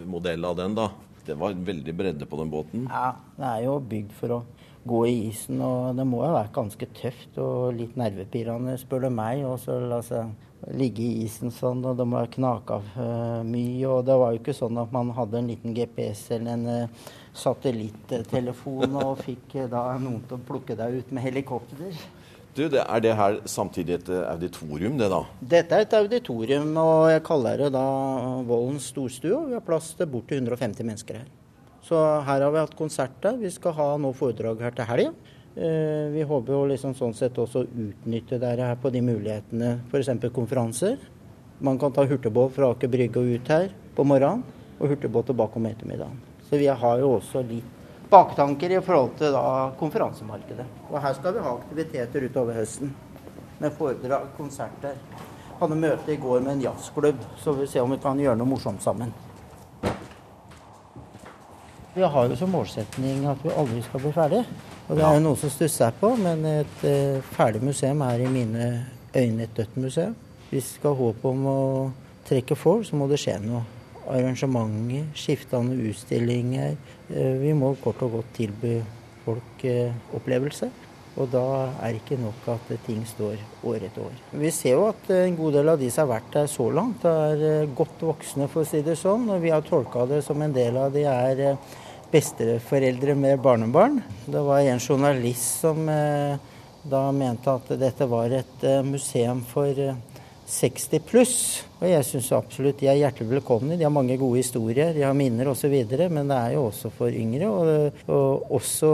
modell 0.06 0.44
av 0.44 0.56
den, 0.56 0.74
da. 0.74 0.90
Det 1.26 1.34
var 1.34 1.50
en 1.50 1.64
veldig 1.66 1.94
bredde 1.96 2.26
på 2.26 2.38
den 2.38 2.50
båten. 2.50 2.86
Ja, 2.86 3.16
det 3.36 3.46
er 3.46 3.64
jo 3.66 3.80
bygd 3.82 4.12
for 4.14 4.34
å 4.36 4.44
gå 4.86 5.00
i 5.10 5.14
isen, 5.28 5.58
og 5.64 5.96
det 5.98 6.04
må 6.06 6.20
jo 6.22 6.34
være 6.36 6.52
ganske 6.54 6.86
tøft 6.94 7.38
og 7.42 7.74
litt 7.74 7.96
nervepirrende, 7.98 8.76
spør 8.78 9.08
du 9.08 9.10
meg. 9.10 9.42
Og 9.48 9.58
så 9.62 9.78
la 9.82 9.98
seg 10.06 10.30
ligge 10.74 11.04
i 11.04 11.24
isen 11.26 11.52
sånn, 11.54 11.84
og 11.86 11.98
de 11.98 12.06
har 12.10 12.26
ha 12.26 12.32
knaka 12.32 12.80
eh, 12.96 13.40
mye. 13.46 13.86
Og 13.90 14.04
det 14.08 14.16
var 14.18 14.34
jo 14.34 14.40
ikke 14.40 14.56
sånn 14.56 14.80
at 14.82 14.92
man 14.94 15.12
hadde 15.16 15.40
en 15.40 15.50
liten 15.52 15.76
GPS 15.76 16.30
eller 16.36 16.56
en 16.56 16.66
uh, 16.66 17.08
satellittelefon 17.36 18.96
og 19.02 19.20
fikk 19.24 19.58
eh, 19.60 19.70
da 19.70 19.88
noen 20.00 20.22
til 20.26 20.38
å 20.38 20.46
plukke 20.48 20.76
deg 20.78 21.00
ut 21.00 21.12
med 21.14 21.26
helikopter. 21.26 21.98
Du, 22.56 22.64
det, 22.72 22.80
Er 22.88 23.02
det 23.04 23.12
her 23.18 23.40
samtidig 23.44 23.98
et 23.98 24.08
eh, 24.08 24.24
auditorium, 24.32 24.96
det 24.96 25.10
da? 25.12 25.22
Dette 25.40 25.76
er 25.76 25.84
et 25.84 25.96
auditorium, 25.98 26.72
og 26.80 27.10
jeg 27.12 27.24
kaller 27.26 27.66
det 27.66 27.72
da 27.76 27.86
Vollens 28.48 28.88
storstue. 28.94 29.42
Vi 29.50 29.58
har 29.58 29.64
plass 29.64 29.92
til 29.98 30.08
borti 30.08 30.38
150 30.40 30.88
mennesker 30.88 31.20
her. 31.20 31.28
Så 31.86 32.00
her 32.00 32.42
har 32.42 32.50
vi 32.50 32.62
hatt 32.62 32.78
konsert. 32.78 33.28
Vi 33.38 33.50
skal 33.54 33.76
ha 33.76 33.90
nå 34.00 34.10
foredrag 34.16 34.64
her 34.64 34.74
til 34.74 34.88
helga. 34.88 35.34
Eh, 35.56 36.10
vi 36.12 36.22
håper 36.22 36.52
jo 36.52 36.64
liksom 36.68 36.92
sånn 36.92 37.14
sett 37.16 37.38
også 37.40 37.62
å 37.62 37.68
utnytte 37.80 38.36
dere 38.36 38.66
her 38.68 38.76
på 38.76 38.90
de 38.92 39.00
mulighetene, 39.00 39.70
f.eks. 39.88 40.10
konferanser. 40.34 40.98
Man 41.64 41.78
kan 41.80 41.94
ta 41.96 42.04
hurtigbåt 42.04 42.52
fra 42.52 42.68
Aker 42.74 42.90
Brygge 42.92 43.22
og 43.22 43.30
ut 43.38 43.48
her 43.48 43.70
på 43.96 44.04
morgenen, 44.04 44.44
og 44.76 44.92
hurtigbåt 44.92 45.30
tilbake 45.30 45.56
om 45.56 45.70
ettermiddagen. 45.70 46.20
Så 46.50 46.60
vi 46.60 46.68
har 46.68 47.00
jo 47.00 47.14
også 47.14 47.40
litt 47.48 47.72
baktanker 48.12 48.76
i 48.76 48.82
forhold 48.84 49.16
til 49.16 49.32
da 49.32 49.72
konferansemarkedet. 49.80 50.68
Og 50.90 51.00
her 51.00 51.16
skal 51.16 51.38
vi 51.38 51.48
ha 51.48 51.56
aktiviteter 51.56 52.28
utover 52.28 52.60
høsten. 52.60 52.92
Med 53.56 53.72
foredrag, 53.72 54.28
konserter. 54.36 55.00
Hadde 55.56 55.80
møte 55.80 56.12
i 56.12 56.20
går 56.20 56.44
med 56.44 56.58
en 56.58 56.64
jazzklubb, 56.68 57.24
så 57.40 57.56
vi 57.56 57.64
ser 57.64 57.80
om 57.80 57.96
vi 57.96 58.02
kan 58.04 58.20
gjøre 58.20 58.36
noe 58.36 58.52
morsomt 58.52 58.84
sammen. 58.84 59.16
Vi 61.96 62.04
har 62.04 62.28
jo 62.28 62.36
som 62.36 62.52
målsetning 62.52 63.24
at 63.24 63.40
vi 63.40 63.56
aldri 63.56 63.80
skal 63.88 64.04
bli 64.04 64.12
ferdig. 64.12 64.48
Og 64.86 64.94
det 64.94 65.02
er 65.02 65.16
jo 65.16 65.22
noe 65.24 65.38
som 65.40 65.50
stusser 65.50 65.94
på, 65.98 66.12
men 66.20 66.44
et 66.46 66.82
eh, 66.86 67.18
ferdig 67.34 67.58
museum 67.66 68.04
er 68.06 68.22
i 68.22 68.30
mine 68.30 68.66
øyne 69.16 69.42
et 69.42 69.56
dødt 69.56 69.78
museum. 69.82 70.12
Hvis 70.46 70.68
vi 70.68 70.76
skal 70.76 70.94
ha 70.94 71.00
håp 71.00 71.24
om 71.26 71.46
å 71.50 71.60
trekke 72.28 72.54
folk, 72.54 72.84
så 72.86 72.98
må 72.98 73.08
det 73.10 73.18
skje 73.18 73.40
noe. 73.42 73.64
Arrangementer, 74.06 75.08
skiftende 75.18 75.74
utstillinger. 75.90 76.76
Eh, 77.10 77.32
vi 77.40 77.54
må 77.58 77.72
kort 77.82 78.04
og 78.06 78.20
godt 78.20 78.30
tilby 78.38 78.76
folk 79.24 79.64
eh, 79.66 79.90
opplevelse. 80.14 80.70
Og 81.16 81.32
da 81.32 81.42
er 81.80 81.96
det 81.96 82.04
ikke 82.04 82.20
nok 82.20 82.46
at 82.52 82.70
ting 82.86 83.00
står 83.08 83.40
år 83.66 83.88
etter 83.88 84.04
år. 84.04 84.20
Vi 84.36 84.52
ser 84.54 84.76
jo 84.76 84.84
at 84.90 85.10
en 85.16 85.38
god 85.38 85.58
del 85.58 85.72
av 85.72 85.80
de 85.80 85.88
som 85.90 86.04
har 86.04 86.20
vært 86.20 86.30
der 86.36 86.50
så 86.52 86.68
langt, 86.70 87.08
er 87.08 87.66
godt 87.74 88.04
voksne, 88.06 88.46
for 88.52 88.62
å 88.62 88.68
si 88.68 88.84
det 88.86 88.94
sånn. 89.00 89.24
Og 89.32 89.42
vi 89.42 89.50
har 89.50 89.66
tolka 89.66 90.04
det 90.06 90.20
som 90.22 90.44
en 90.44 90.54
del 90.54 90.78
av 90.78 90.94
de 90.94 91.06
er 91.08 91.42
besteforeldre 92.16 93.14
med 93.14 93.40
barnebarn. 93.40 94.00
Det 94.24 94.40
var 94.40 94.60
en 94.60 94.80
journalist 94.80 95.60
som 95.60 95.88
eh, 95.88 96.36
da 96.82 97.00
mente 97.12 97.52
at 97.52 97.72
dette 97.76 98.06
var 98.08 98.32
et 98.32 98.64
eh, 98.64 98.84
museum 98.86 99.42
for 99.44 99.76
60 99.76 100.96
eh, 100.96 101.02
pluss. 101.04 101.36
Og 101.76 101.90
jeg 101.90 102.06
syns 102.08 102.30
absolutt 102.32 102.80
de 102.80 102.88
er 102.88 103.02
hjertelig 103.02 103.34
velkomne. 103.34 103.76
De 103.76 103.84
har 103.84 103.92
mange 103.92 104.16
gode 104.16 104.40
historier, 104.40 104.94
de 104.96 105.04
har 105.04 105.16
minner 105.18 105.50
osv. 105.52 105.74
Men 106.08 106.32
det 106.32 106.38
er 106.38 106.54
jo 106.56 106.68
også 106.70 106.92
for 106.96 107.12
yngre, 107.12 107.50
og, 107.52 108.04
og 108.08 108.54
også 108.60 108.92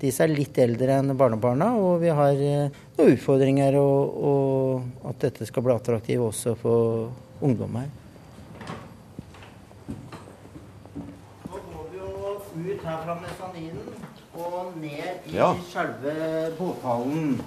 de 0.00 0.12
som 0.14 0.28
er 0.28 0.36
litt 0.36 0.60
eldre 0.62 1.00
enn 1.00 1.16
barnebarna. 1.18 1.72
Og 1.80 1.96
vi 2.04 2.14
har 2.14 2.38
noen 2.38 3.16
utfordringer, 3.16 3.80
og, 3.82 4.20
og 4.30 5.10
at 5.10 5.26
dette 5.26 5.48
skal 5.50 5.66
bli 5.66 5.74
attraktivt 5.74 6.28
også 6.28 6.54
for 6.60 7.10
ungdom 7.42 7.82
her. 7.82 7.90
ut 12.68 12.79
her 12.90 13.00
fra 13.06 13.16
mesaninen 13.22 14.04
og 14.34 14.76
ned 14.80 15.30
i 15.30 15.38
ja. 15.38 15.54
selve 15.70 16.14
båthallen. 16.58 17.40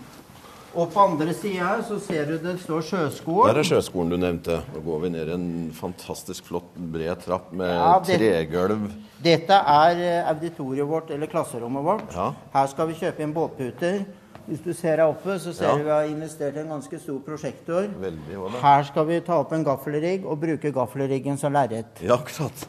Og 0.74 0.90
på 0.90 1.04
andre 1.04 1.34
sida 1.38 1.68
her 1.68 1.84
så 1.86 2.00
ser 2.02 2.26
du 2.32 2.40
det 2.42 2.56
står 2.64 2.82
Sjøskolen. 2.88 3.52
Der 3.52 3.60
er 3.62 3.68
Sjøskolen 3.68 4.10
du 4.10 4.18
nevnte. 4.18 4.58
Nå 4.74 4.82
går 4.82 5.04
vi 5.04 5.12
ned 5.14 5.30
en 5.36 5.46
fantastisk 5.78 6.48
flott, 6.50 6.72
bred 6.74 7.22
trapp 7.22 7.52
med 7.54 7.70
ja, 7.70 7.92
det, 8.08 8.18
tregulv. 8.18 8.88
Dette 9.22 9.60
er 9.76 10.02
eh, 10.02 10.32
auditoriet 10.32 10.90
vårt, 10.90 11.14
eller 11.14 11.30
klasserommet 11.30 11.86
vårt. 11.86 12.10
Ja. 12.18 12.32
Her 12.56 12.74
skal 12.74 12.90
vi 12.90 12.98
kjøpe 13.04 13.26
inn 13.26 13.36
båtputer. 13.38 14.02
Hvis 14.48 14.64
du 14.66 14.74
ser 14.74 14.98
her 14.98 15.06
oppe, 15.06 15.38
så 15.40 15.54
ser 15.56 15.70
ja. 15.70 15.78
du 15.78 15.86
vi 15.86 15.94
har 15.94 16.10
investert 16.10 16.58
i 16.58 16.64
en 16.66 16.74
ganske 16.74 17.00
stor 17.00 17.22
prosjektor. 17.24 17.86
Veldig, 18.02 18.42
her 18.66 18.90
skal 18.90 19.08
vi 19.08 19.22
ta 19.24 19.38
opp 19.46 19.54
en 19.56 19.64
gaffelrigg 19.64 20.26
og 20.26 20.42
bruke 20.42 20.74
gaffelriggen 20.74 21.38
som 21.40 21.54
lerret. 21.54 22.02
Ja, 22.02 22.18
akkurat. 22.18 22.66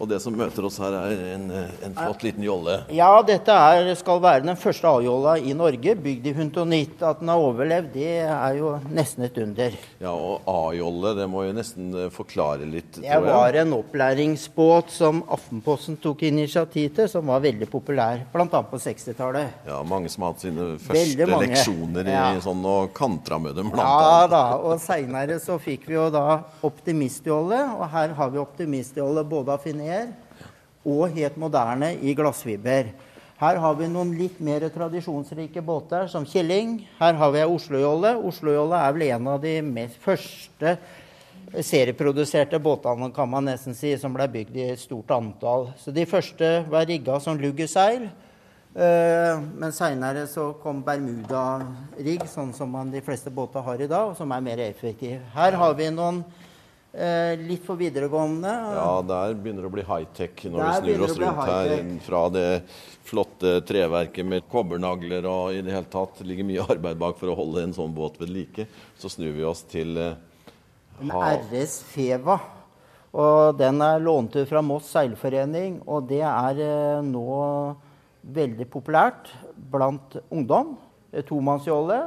Og 0.00 0.08
det 0.08 0.16
som 0.24 0.32
møter 0.32 0.64
oss 0.64 0.78
her, 0.80 0.94
er 0.96 1.18
en, 1.34 1.50
en 1.84 1.96
flott 1.96 2.22
liten 2.24 2.44
jolle. 2.44 2.78
Ja, 2.96 3.10
dette 3.26 3.52
er, 3.52 3.90
skal 4.00 4.22
være 4.24 4.46
den 4.46 4.56
første 4.56 4.88
A-jolla 4.88 5.34
i 5.36 5.52
Norge, 5.56 5.92
bygd 6.00 6.28
i 6.30 6.32
Huntonitt. 6.38 6.94
At 7.04 7.20
den 7.20 7.28
har 7.28 7.42
overlevd, 7.44 7.90
det 7.92 8.14
er 8.24 8.56
jo 8.56 8.72
nesten 8.96 9.26
et 9.26 9.36
under. 9.42 9.76
Ja, 10.00 10.14
og 10.14 10.48
A-jolle, 10.48 11.12
det 11.18 11.26
må 11.28 11.44
jo 11.44 11.52
nesten 11.56 11.90
eh, 11.92 12.08
forklare 12.14 12.64
litt, 12.64 12.94
tror 12.96 13.04
jeg. 13.04 13.26
Det 13.26 13.34
var 13.36 13.58
en 13.60 13.74
opplæringsbåt 13.76 14.94
som 14.94 15.20
Aftenposten 15.36 16.00
tok 16.00 16.24
initiativ 16.30 16.94
til, 16.96 17.10
som 17.12 17.28
var 17.28 17.44
veldig 17.44 17.68
populær, 17.70 18.24
bl.a. 18.32 18.48
på 18.48 18.80
60-tallet. 18.80 19.60
Ja, 19.68 19.82
mange 19.84 20.08
som 20.12 20.24
har 20.24 20.32
hatt 20.32 20.46
sine 20.46 20.70
første 20.80 21.28
leksjoner 21.44 22.08
i 22.08 22.16
ja. 22.16 22.24
sånn, 22.40 22.64
og 22.64 22.94
kantra 22.96 23.36
med 23.42 23.58
dem, 23.58 23.68
blant 23.74 23.84
ja, 23.84 24.24
da, 24.32 24.42
og 24.64 24.80
seinere 24.80 25.36
så 25.42 25.60
fikk 25.60 25.84
vi 25.90 25.98
jo 25.98 26.08
da 26.14 26.40
optimistjolle, 26.66 27.60
og 27.76 27.86
her 27.92 28.16
har 28.16 28.32
vi 28.32 28.40
optimistjolle 28.40 29.28
både 29.28 29.58
av 29.58 29.68
Finet 29.90 30.46
og 30.86 31.10
helt 31.12 31.36
moderne 31.36 31.92
i 32.00 32.14
glassfiber. 32.16 32.92
Her 33.40 33.58
har 33.60 33.74
vi 33.76 33.88
noen 33.88 34.12
litt 34.16 34.38
mer 34.40 34.62
tradisjonsrike 34.72 35.62
båter, 35.64 36.06
som 36.08 36.26
Kjelling. 36.28 36.86
Her 36.98 37.16
har 37.16 37.30
vi 37.32 37.40
ei 37.40 37.48
Oslo-jolle. 37.48 38.14
Oslo-jolle 38.28 38.78
er 38.78 38.94
vel 38.96 39.06
en 39.08 39.28
av 39.32 39.40
de 39.42 39.54
mest 39.64 40.00
første 40.00 40.76
serieproduserte 41.50 42.60
båtene 42.62 43.08
kan 43.16 43.28
man 43.28 43.48
nesten 43.48 43.74
si, 43.74 43.96
som 43.98 44.12
ble 44.14 44.28
bygd 44.30 44.56
i 44.56 44.66
et 44.70 44.80
stort 44.80 45.10
antall. 45.16 45.70
Så 45.80 45.90
De 45.90 46.04
første 46.06 46.50
var 46.70 46.86
rigga 46.86 47.18
som 47.20 47.40
luggeseil. 47.40 48.06
Eh, 48.70 49.40
men 49.58 49.72
seinere 49.74 50.28
så 50.30 50.52
kom 50.62 50.84
Bermuda-rigg, 50.86 52.28
sånn 52.30 52.52
som 52.54 52.76
de 52.92 53.02
fleste 53.02 53.32
båter 53.34 53.64
har 53.66 53.80
i 53.80 53.88
dag, 53.90 54.12
og 54.12 54.16
som 54.20 54.30
er 54.30 54.44
mer 54.44 54.62
effektiv. 54.68 55.18
Her 55.34 55.58
har 55.58 55.74
vi 55.74 55.90
noen 55.90 56.22
Eh, 56.92 57.38
litt 57.38 57.62
for 57.62 57.78
videregående. 57.78 58.50
Ja, 58.50 59.02
der 59.06 59.34
begynner 59.38 59.62
det 59.62 59.68
å 59.68 59.74
bli 59.76 59.84
high-tech 59.86 60.40
når 60.50 60.58
der 60.58 60.70
vi 60.70 60.94
snur 60.94 61.04
oss 61.06 61.18
rundt 61.20 61.42
her. 61.46 61.74
Fra 62.02 62.22
det 62.34 62.46
flotte 63.06 63.52
treverket 63.66 64.26
med 64.26 64.48
kobbernagler 64.50 65.28
og 65.30 65.54
i 65.54 65.60
det 65.62 65.74
hele 65.74 65.90
tatt 65.90 66.18
ligger 66.26 66.48
mye 66.48 66.64
arbeid 66.74 66.98
bak 66.98 67.20
for 67.20 67.30
å 67.30 67.36
holde 67.38 67.62
en 67.62 67.76
sånn 67.76 67.94
båt 67.94 68.18
ved 68.18 68.32
like. 68.34 68.66
Så 68.98 69.12
snur 69.14 69.36
vi 69.36 69.46
oss 69.46 69.62
til 69.70 69.94
eh, 70.02 70.18
En 71.00 71.14
RS 71.14 71.78
Feva. 71.92 72.40
Og 73.14 73.54
den 73.58 73.78
er 73.86 74.02
lånt 74.02 74.34
ut 74.34 74.50
fra 74.50 74.62
Moss 74.62 74.90
seilforening, 74.90 75.80
og 75.86 76.10
det 76.10 76.24
er 76.26 76.58
eh, 76.66 77.06
nå 77.06 77.30
veldig 78.34 78.66
populært 78.70 79.30
blant 79.70 80.18
ungdom. 80.28 80.74
Tomannsjolle 81.26 82.02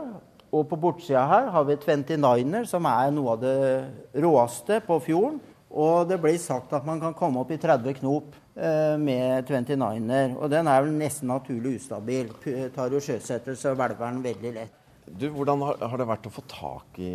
og 0.54 0.68
på 0.70 0.78
bortsida 0.78 1.24
her 1.26 1.50
har 1.54 1.66
vi 1.66 1.80
29er, 1.82 2.68
som 2.70 2.86
er 2.86 3.10
noe 3.14 3.34
av 3.34 3.42
det 3.42 4.22
råeste 4.22 4.78
på 4.86 5.00
fjorden. 5.02 5.40
Og 5.74 6.06
det 6.06 6.20
blir 6.22 6.38
sagt 6.38 6.74
at 6.78 6.86
man 6.86 7.00
kan 7.02 7.16
komme 7.18 7.42
opp 7.42 7.50
i 7.50 7.58
30 7.58 7.96
knop 7.98 8.36
eh, 8.54 8.94
med 9.02 9.50
29er. 9.50 10.36
Og 10.38 10.52
den 10.54 10.70
er 10.70 10.84
vel 10.86 10.94
nesten 10.94 11.32
naturlig 11.34 11.80
ustabil. 11.80 12.30
Tar 12.76 12.94
jo 12.94 13.02
sjøsettelse 13.02 13.72
og 13.72 13.80
hvelver 13.80 14.06
den 14.06 14.22
veldig 14.28 14.52
lett. 14.60 14.76
Du, 15.04 15.26
Hvordan 15.34 15.66
har, 15.66 15.82
har, 15.82 15.98
det 16.00 16.08
vært 16.08 16.30
å 16.30 16.32
få 16.32 16.46
tak 16.48 17.02
i 17.02 17.10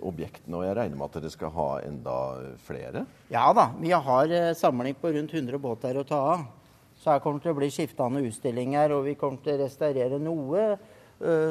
objektene? 0.00 0.56
Og 0.56 0.64
jeg 0.64 0.78
regner 0.80 0.96
med 0.96 1.10
at 1.10 1.20
dere 1.20 1.34
skal 1.34 1.52
ha 1.54 1.68
enda 1.84 2.16
flere? 2.64 3.04
Ja 3.30 3.44
da. 3.54 3.68
Vi 3.76 3.92
har 3.92 4.32
eh, 4.32 4.54
samling 4.56 4.96
på 4.96 5.12
rundt 5.12 5.36
100 5.36 5.60
båter 5.60 6.00
å 6.00 6.08
ta 6.08 6.24
av. 6.32 6.48
Så 7.02 7.12
her 7.12 7.20
kommer 7.20 7.42
det 7.42 7.50
til 7.50 7.52
å 7.52 7.60
bli 7.60 7.70
skiftende 7.74 8.24
utstillinger, 8.24 8.96
og 8.96 9.04
vi 9.10 9.18
kommer 9.20 9.44
til 9.44 9.58
å 9.58 9.64
restaurere 9.66 10.22
noe 10.22 10.64
Eh, 10.72 10.91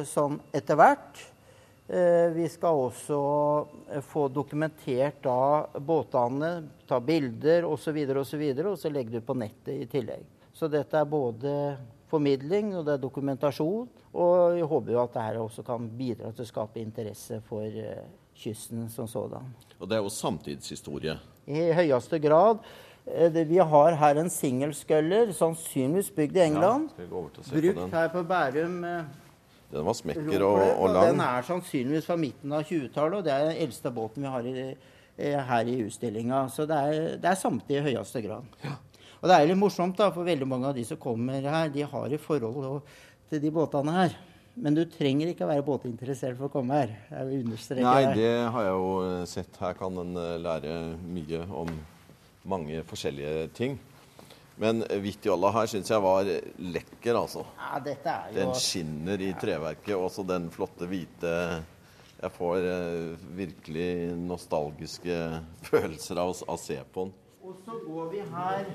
sånn 0.07 0.39
etter 0.51 0.75
hvert. 0.75 1.21
Eh, 1.91 2.31
vi 2.31 2.45
skal 2.49 2.77
også 2.85 3.15
eh, 3.91 4.03
få 4.05 4.29
dokumentert 4.31 5.17
da 5.25 5.67
båtene, 5.75 6.51
ta 6.87 7.01
bilder 7.03 7.65
osv., 7.67 7.97
og, 8.15 8.21
så 8.29 8.37
videre, 8.39 8.69
og 8.71 8.77
så 8.79 8.87
legge 8.87 9.11
det 9.11 9.19
ut 9.19 9.25
på 9.27 9.35
nettet 9.35 9.73
i 9.75 9.87
tillegg. 9.91 10.21
Så 10.55 10.69
dette 10.71 10.95
er 10.95 11.09
både 11.09 11.51
formidling 12.07 12.69
og 12.77 12.85
det 12.87 12.93
er 12.95 13.01
dokumentasjon. 13.03 13.89
Og 14.11 14.55
jeg 14.55 14.69
håper 14.71 14.93
jo 14.93 15.01
at 15.01 15.17
dette 15.17 15.41
også 15.43 15.65
kan 15.67 15.89
bidra 15.97 16.31
til 16.31 16.45
å 16.45 16.47
skape 16.47 16.79
interesse 16.79 17.41
for 17.49 17.67
kysten 18.39 18.87
som 18.91 19.09
sådan. 19.11 19.49
Og 19.79 19.89
det 19.89 19.97
er 19.97 20.05
jo 20.05 20.13
samtidshistorie? 20.15 21.17
I 21.47 21.73
høyeste 21.75 22.19
grad. 22.23 22.63
Vi 23.03 23.59
har 23.73 23.97
her 23.99 24.21
en 24.21 24.31
singelsculler, 24.31 25.33
sannsynligvis 25.35 26.11
bygd 26.15 26.39
i 26.39 26.43
England. 26.45 26.95
Ja, 26.99 27.09
Brukt 27.09 27.97
her 27.97 28.11
på 28.13 28.23
Bærum 28.27 28.79
den 29.71 29.85
var 29.87 29.95
smekker 29.95 30.45
og, 30.45 30.61
og, 30.61 30.87
lang. 30.91 31.11
Den 31.13 31.21
er 31.25 31.45
sannsynligvis 31.47 32.07
fra 32.09 32.17
midten 32.19 32.55
av 32.55 32.65
20-tallet, 32.67 33.19
og 33.19 33.27
det 33.27 33.35
er 33.35 33.45
den 33.47 33.61
eldste 33.65 33.91
båten 33.95 34.25
vi 34.25 34.33
har 34.33 34.49
i, 34.49 34.65
eh, 35.15 35.37
her 35.51 35.69
i 35.71 35.77
utstillinga. 35.85 36.41
Så 36.51 36.65
det 36.69 36.79
er, 36.79 37.05
det 37.21 37.29
er 37.31 37.39
samtidig 37.39 37.79
i 37.79 37.85
høyeste 37.91 38.23
grad. 38.25 38.57
Ja. 38.65 38.75
Og 39.21 39.29
det 39.29 39.37
er 39.37 39.47
litt 39.51 39.61
morsomt, 39.61 39.95
da, 39.99 40.09
for 40.13 40.27
veldig 40.27 40.47
mange 40.49 40.71
av 40.71 40.75
de 40.75 40.83
som 40.87 40.99
kommer 40.99 41.45
her, 41.45 41.71
de 41.71 41.85
har 41.87 42.13
i 42.13 42.19
forhold 42.19 42.81
til 43.29 43.41
de 43.43 43.53
båtene 43.53 43.95
her. 43.95 44.17
Men 44.61 44.75
du 44.75 44.81
trenger 44.91 45.29
ikke 45.31 45.45
å 45.45 45.51
være 45.53 45.63
båtinteressert 45.63 46.35
for 46.35 46.49
å 46.49 46.51
komme 46.51 46.81
her. 46.81 46.91
Jeg 47.07 47.29
vil 47.29 47.45
understreke 47.45 47.85
Nei, 47.85 48.15
det 48.17 48.33
har 48.51 48.65
jeg 48.67 48.73
jo 48.75 49.21
sett. 49.29 49.61
Her 49.61 49.77
kan 49.79 50.01
en 50.03 50.19
eh, 50.19 50.35
lære 50.41 50.75
mye 51.05 51.45
om 51.61 51.71
mange 52.51 52.83
forskjellige 52.89 53.47
ting. 53.55 53.79
Men 54.61 54.83
Hvitjolla 54.85 55.49
her 55.55 55.69
syns 55.71 55.89
jeg 55.89 56.03
var 56.03 56.27
lekker, 56.61 57.17
altså. 57.17 57.41
Ja, 57.57 57.79
dette 57.81 58.13
er 58.13 58.27
jo... 58.29 58.37
Den 58.37 58.51
skinner 58.61 59.23
i 59.25 59.31
treverket. 59.41 59.95
Og 59.97 60.11
så 60.13 60.25
den 60.27 60.51
flotte 60.53 60.85
hvite 60.89 61.31
Jeg 62.21 62.33
får 62.35 62.67
eh, 62.69 63.23
virkelig 63.39 63.89
nostalgiske 64.21 65.17
følelser 65.65 66.21
av 66.21 66.35
å 66.45 66.57
se 66.61 66.77
på 66.93 67.07
den. 67.07 67.15
Og 67.41 67.57
så 67.65 67.79
går 67.87 68.11
vi 68.11 68.21
her 68.35 68.67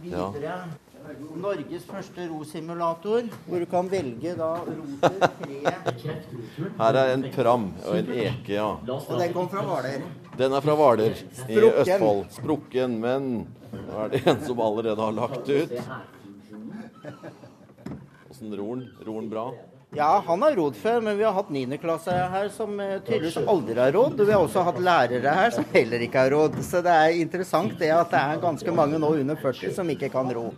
videre. 0.00 0.40
Ja. 0.40 0.58
Norges 1.36 1.84
første 1.86 2.24
rosimulator, 2.30 3.28
hvor 3.46 3.60
du 3.62 3.66
kan 3.70 3.90
velge 3.92 4.32
da 4.34 4.48
roter, 4.64 5.20
tre 5.38 5.60
Her 6.80 6.98
er 7.02 7.12
en 7.12 7.26
pram 7.36 7.68
og 7.84 7.98
en 8.00 8.08
eke, 8.16 8.56
ja. 8.56 8.72
Og 8.96 9.20
den 9.20 9.36
kom 9.36 9.52
fra 9.52 9.62
Hvaler. 9.68 10.08
Den 10.36 10.52
er 10.52 10.60
fra 10.60 10.74
Hvaler 10.76 11.14
i 11.48 11.56
Østfold. 11.64 12.26
Sprukken, 12.34 12.98
men 13.00 13.30
nå 13.72 14.02
er 14.04 14.12
det 14.12 14.20
en 14.28 14.42
som 14.44 14.60
allerede 14.60 15.00
har 15.00 15.14
lagt 15.16 15.48
ut. 15.48 15.72
Åssen 18.30 18.52
ror 18.58 18.74
han? 18.74 18.84
Ror 19.06 19.18
han 19.22 19.30
bra? 19.32 19.46
Ja, 19.96 20.22
han 20.26 20.42
har 20.42 20.56
rodd 20.58 20.76
før, 20.76 21.00
men 21.00 21.16
vi 21.16 21.24
har 21.24 21.32
hatt 21.32 21.48
niendeklasse 21.54 22.12
her 22.32 22.50
som 22.52 22.74
eh, 22.82 22.98
tydeligvis 23.06 23.38
aldri 23.48 23.78
har 23.80 23.94
rådd. 23.96 24.18
Og 24.20 24.26
vi 24.28 24.34
har 24.34 24.42
også 24.44 24.64
hatt 24.66 24.80
lærere 24.82 25.36
her 25.38 25.54
som 25.54 25.64
heller 25.72 26.04
ikke 26.04 26.24
har 26.26 26.34
rådd. 26.34 26.58
Så 26.66 26.82
det 26.84 26.92
er 26.92 27.20
interessant 27.22 27.78
det 27.80 27.92
at 27.94 28.12
det 28.12 28.20
er 28.20 28.42
ganske 28.42 28.74
mange 28.76 29.00
nå 29.00 29.14
under 29.22 29.38
40 29.40 29.72
som 29.78 29.92
ikke 29.94 30.10
kan 30.12 30.28
ro. 30.36 30.50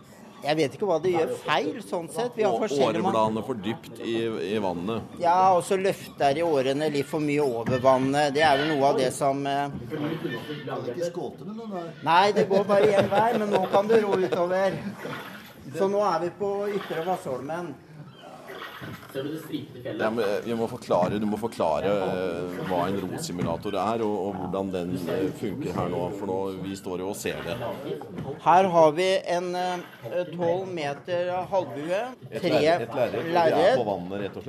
Jeg 0.43 0.55
vet 0.55 0.75
ikke 0.75 0.87
hva 0.87 0.97
de 1.03 1.11
gjør 1.13 1.31
feil, 1.43 1.71
sånn 1.83 2.07
sett. 2.11 2.35
Vi 2.37 2.45
årebladene 2.47 3.43
for 3.45 3.59
dypt 3.59 3.99
i, 3.99 4.15
i 4.53 4.59
vannet. 4.63 5.17
Ja, 5.21 5.51
og 5.57 5.63
så 5.67 5.77
løfter 5.79 6.37
de 6.37 6.45
årene 6.47 6.89
litt 6.93 7.09
for 7.09 7.23
mye 7.23 7.43
over 7.43 7.81
vannet. 7.83 8.33
Det 8.35 8.45
er 8.45 8.61
vel 8.61 8.71
noe 8.73 8.93
av 8.93 9.01
det 9.01 9.11
som 9.15 9.43
eh, 9.49 9.67
Nei, 12.07 12.31
det 12.37 12.47
går 12.49 12.65
bare 12.69 12.93
én 13.01 13.11
vei, 13.11 13.27
men 13.37 13.51
nå 13.51 13.65
kan 13.73 13.89
du 13.89 13.97
ro 13.99 14.15
utover. 14.19 14.79
Så 15.75 15.89
nå 15.91 16.01
er 16.07 16.23
vi 16.23 16.33
på 16.39 16.53
Ytre 16.79 17.05
Vassholmen. 17.05 17.73
Ja, 19.83 20.09
men 20.09 20.19
eh, 20.23 20.39
vi 20.45 20.55
må 20.55 20.67
forklare, 20.71 21.19
du 21.19 21.25
må 21.29 21.39
forklare 21.39 21.91
eh, 22.05 22.59
hva 22.69 22.85
en 22.87 22.99
rosimulator 23.03 23.75
er, 23.75 24.03
og, 24.05 24.15
og 24.27 24.39
hvordan 24.39 24.71
den 24.75 24.95
eh, 24.99 25.27
funker 25.39 25.75
her 25.75 25.91
nå. 25.91 26.05
For 26.19 26.31
nå, 26.31 26.39
vi 26.63 26.77
står 26.79 27.03
jo 27.03 27.11
og 27.11 27.17
ser 27.19 27.41
det. 27.47 27.57
Her 28.45 28.69
har 28.75 28.95
vi 28.97 29.09
en 29.35 29.51
tolv 30.33 30.67
meter 30.73 31.31
halvbue. 31.51 32.01
Tre 32.39 32.55
lerret. 32.55 33.77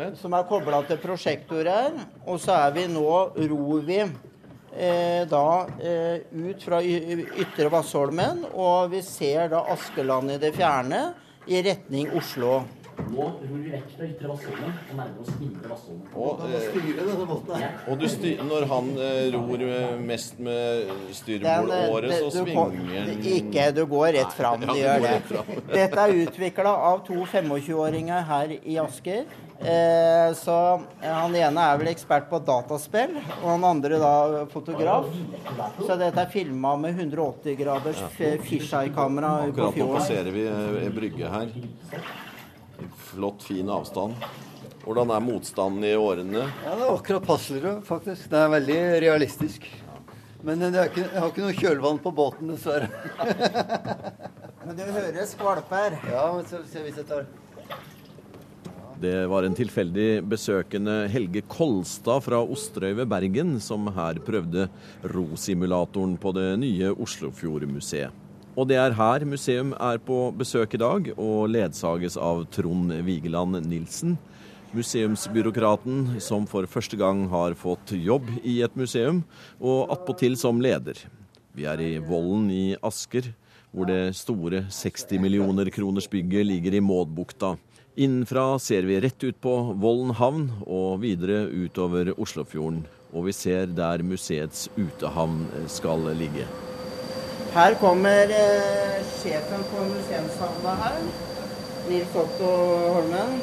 er 0.06 0.18
som 0.20 0.34
er 0.36 0.48
kobla 0.50 0.82
til 0.88 1.00
prosjektorer. 1.02 1.96
Og 2.26 2.40
så 2.42 2.58
er 2.66 2.74
vi 2.76 2.86
nå 2.90 3.08
ror 3.34 3.86
vi 3.86 4.00
eh, 4.02 5.22
da 5.30 5.46
eh, 5.82 6.26
ut 6.30 6.62
fra 6.62 6.80
Ytre 6.82 7.70
Vassholmen, 7.72 8.44
og 8.52 8.90
vi 8.94 9.02
ser 9.06 9.50
da 9.52 9.64
Askeland 9.74 10.36
i 10.36 10.38
det 10.42 10.54
fjerne 10.56 11.10
i 11.50 11.62
retning 11.64 12.12
Oslo. 12.16 12.60
Nå 13.10 13.24
ror 13.26 13.58
vi 13.58 13.70
vekk 13.72 13.88
fra 13.96 14.06
Ytre 14.06 14.28
Vassholmen 14.30 14.74
og 14.76 14.92
nærmer 14.94 15.22
oss 15.24 15.30
Indre 15.42 15.70
Vassholmen. 15.72 16.06
Og, 16.14 16.42
eh, 17.58 17.90
og 17.90 17.98
du 17.98 18.06
styr, 18.12 18.42
når 18.46 18.66
han 18.70 18.90
eh, 19.02 19.34
ror 19.34 19.64
eh, 19.66 19.96
mest 20.10 20.38
med 20.38 20.86
Den, 20.86 20.94
eh, 20.94 21.12
styrbordåret, 21.18 22.14
så 22.14 22.30
du 22.30 22.38
svinger 22.38 23.00
han 23.00 23.26
Ikke, 23.34 23.66
du 23.74 23.82
går 23.90 24.12
rett 24.20 24.36
fram. 24.38 24.62
Ja, 24.70 24.72
Du 24.72 24.78
gjør 24.78 25.02
det. 25.02 25.14
fram. 25.26 25.52
Dette 25.74 26.04
er 26.06 26.16
utvikla 26.22 26.74
av 26.90 27.02
to 27.06 27.18
25-åringer 27.24 28.26
her 28.30 28.54
i 28.60 28.78
Asker. 28.78 29.24
Eh, 29.60 30.30
så 30.38 30.56
eh, 31.02 31.10
Han 31.10 31.34
ene 31.36 31.66
er 31.72 31.82
vel 31.82 31.90
ekspert 31.90 32.30
på 32.30 32.38
dataspill, 32.46 33.18
og 33.40 33.48
han 33.50 33.66
andre 33.72 33.98
da 34.00 34.14
fotograf. 34.54 35.10
Så 35.82 35.98
dette 36.00 36.22
er 36.22 36.30
filma 36.32 36.76
med 36.80 36.94
180 36.94 37.58
graders 37.58 38.00
ja. 38.06 38.32
fisheye-kamera 38.46 39.36
på 39.50 39.50
Akkurat 39.50 39.82
nå 39.82 39.92
passerer 39.98 40.30
vi 40.32 40.46
brygge 40.94 41.34
her. 41.34 41.56
Flott, 43.10 43.42
fin 43.42 43.68
avstand. 43.70 44.14
Hvordan 44.84 45.10
er 45.10 45.22
motstanden 45.24 45.84
i 45.84 45.96
årene? 45.98 46.44
Ja, 46.62 46.74
det 46.78 46.84
er 46.86 46.92
akkurat 46.94 47.24
passelig, 47.26 47.72
faktisk. 47.84 48.28
Det 48.30 48.38
er 48.38 48.52
veldig 48.52 48.76
realistisk. 49.02 49.66
Men 50.46 50.62
det 50.62 50.70
er 50.70 50.92
ikke, 50.92 51.02
jeg 51.04 51.18
har 51.18 51.32
ikke 51.32 51.44
noe 51.44 51.56
kjølvann 51.58 51.98
på 52.00 52.12
båten, 52.16 52.54
dessverre. 52.54 52.88
Men 54.64 54.78
du 54.78 54.84
hører 54.86 55.26
skvalper. 55.26 55.98
Ja, 56.06 56.28
men 56.36 56.46
så, 56.46 56.62
se 56.70 56.84
hvis 56.84 57.00
jeg 57.00 57.06
tar 57.08 57.26
Det 59.02 59.14
var 59.32 59.42
en 59.42 59.56
tilfeldig 59.56 60.22
besøkende 60.30 61.08
Helge 61.10 61.42
Kolstad 61.50 62.22
fra 62.28 62.38
Osterøy 62.44 62.92
ved 63.00 63.10
Bergen 63.10 63.56
som 63.64 63.88
her 63.96 64.20
prøvde 64.22 64.68
rosimulatoren 65.16 66.14
på 66.20 66.36
det 66.36 66.50
nye 66.62 66.92
Oslofjordmuseet. 66.92 68.29
Og 68.58 68.66
det 68.66 68.80
er 68.82 68.96
her 68.98 69.22
museum 69.28 69.70
er 69.78 70.00
på 70.02 70.16
besøk 70.34 70.74
i 70.74 70.80
dag, 70.82 71.12
og 71.14 71.50
ledsages 71.52 72.16
av 72.18 72.42
Trond 72.50 72.90
Vigeland 73.06 73.60
Nilsen. 73.62 74.16
Museumsbyråkraten 74.74 76.18
som 76.22 76.46
for 76.50 76.66
første 76.70 76.98
gang 76.98 77.24
har 77.30 77.54
fått 77.58 77.94
jobb 77.94 78.26
i 78.42 78.60
et 78.66 78.74
museum, 78.78 79.22
og 79.62 79.90
attpåtil 79.94 80.36
som 80.38 80.62
leder. 80.62 80.98
Vi 81.54 81.66
er 81.66 81.82
i 81.82 81.92
Vollen 82.02 82.48
i 82.54 82.64
Asker, 82.82 83.32
hvor 83.70 83.86
det 83.86 84.16
store 84.18 84.64
60 84.70 85.22
millioner 85.22 85.70
kroners 85.70 86.10
bygget 86.10 86.46
ligger 86.46 86.74
i 86.74 86.82
Mådbukta. 86.82 87.54
Innenfra 87.98 88.58
ser 88.62 88.86
vi 88.86 88.98
rett 89.02 89.22
ut 89.22 89.38
på 89.42 89.54
Vollen 89.78 90.14
havn 90.18 90.48
og 90.66 91.02
videre 91.02 91.44
utover 91.50 92.14
Oslofjorden. 92.16 92.82
Og 93.14 93.26
vi 93.26 93.34
ser 93.34 93.70
der 93.74 94.02
museets 94.06 94.68
utehavn 94.78 95.46
skal 95.70 96.06
ligge. 96.18 96.46
Her 97.54 97.74
kommer 97.74 98.30
eh, 98.30 99.00
sjefen 99.22 99.64
for 99.70 99.84
museumshavna 99.84 100.74
her. 100.82 100.98
Nils 101.88 102.14
Otto 102.14 102.50
Holmen. 102.94 103.40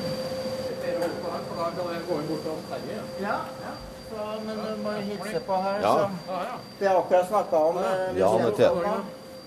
Ja, 3.22 3.36
ja. 3.64 3.74
Så, 4.10 4.28
men 4.46 4.58
du 4.58 4.84
må 4.84 4.92
hilse 4.92 5.40
på 5.48 5.60
her. 5.66 5.82
Ja. 5.82 6.10
Så. 6.28 6.34
Vi 6.80 6.88
har 6.88 7.00
akkurat 7.02 7.28
snakka 7.28 7.58
om 7.58 7.78
eh, 7.78 8.18
Ja, 8.20 8.32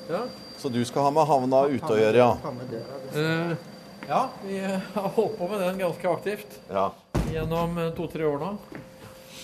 ja. 0.08 0.22
Så 0.58 0.68
du 0.68 0.84
skal 0.84 1.02
ha 1.02 1.10
med 1.10 1.24
havna 1.24 1.64
ute 1.72 1.92
å 1.94 1.96
gjøre, 1.96 2.20
ja? 2.20 2.36
Eh, 3.16 3.52
ja, 4.08 4.22
vi 4.44 4.60
har 4.94 5.08
holdt 5.16 5.38
på 5.38 5.48
med 5.48 5.60
den 5.64 5.80
ganske 5.86 6.10
aktivt 6.12 6.60
ja. 6.68 6.90
gjennom 7.32 7.78
eh, 7.78 7.92
to-tre 7.96 8.28
år 8.28 8.42
nå. 8.42 8.56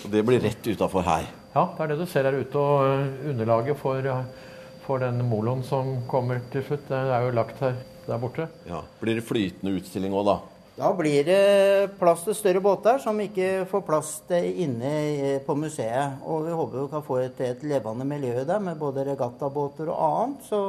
Og 0.05 0.13
det 0.13 0.21
blir 0.27 0.45
rett 0.45 0.69
utafor 0.69 1.07
her. 1.09 1.25
Ja, 1.55 1.71
det 1.73 1.87
er 1.87 1.95
det 1.95 2.03
du 2.03 2.05
ser 2.11 2.29
her 2.29 2.37
ute. 2.37 2.61
Og 2.61 2.85
eh, 2.85 3.31
underlaget 3.31 3.81
for, 3.81 4.05
eh, 4.05 4.45
for 4.87 5.03
den 5.03 5.19
moloen 5.27 5.63
som 5.67 5.97
kommer 6.09 6.39
til 6.53 6.63
slutt, 6.65 6.87
det 6.89 6.97
er 6.97 7.25
jo 7.27 7.35
lagt 7.35 7.59
her 7.63 7.75
der 8.07 8.21
borte. 8.21 8.47
Ja. 8.67 8.81
Blir 9.01 9.19
det 9.19 9.25
flytende 9.27 9.75
utstilling 9.77 10.15
òg, 10.15 10.29
da? 10.29 10.37
Da 10.77 10.91
blir 10.93 11.25
det 11.25 11.95
plass 11.97 12.21
til 12.27 12.35
større 12.37 12.61
båter 12.61 12.99
som 13.01 13.17
ikke 13.19 13.65
får 13.69 13.81
plass 13.87 14.11
til 14.29 14.59
inne 14.61 15.39
på 15.45 15.55
museet. 15.57 16.21
Og 16.21 16.45
vi 16.45 16.53
håper 16.59 16.83
vi 16.83 16.91
kan 16.91 17.05
få 17.07 17.17
et, 17.23 17.41
et 17.41 17.65
levende 17.65 18.05
miljø 18.05 18.45
der 18.45 18.61
med 18.61 18.77
både 18.77 19.07
regattabåter 19.07 19.89
og 19.89 20.03
annet. 20.05 20.45
Så 20.45 20.61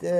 det, 0.00 0.14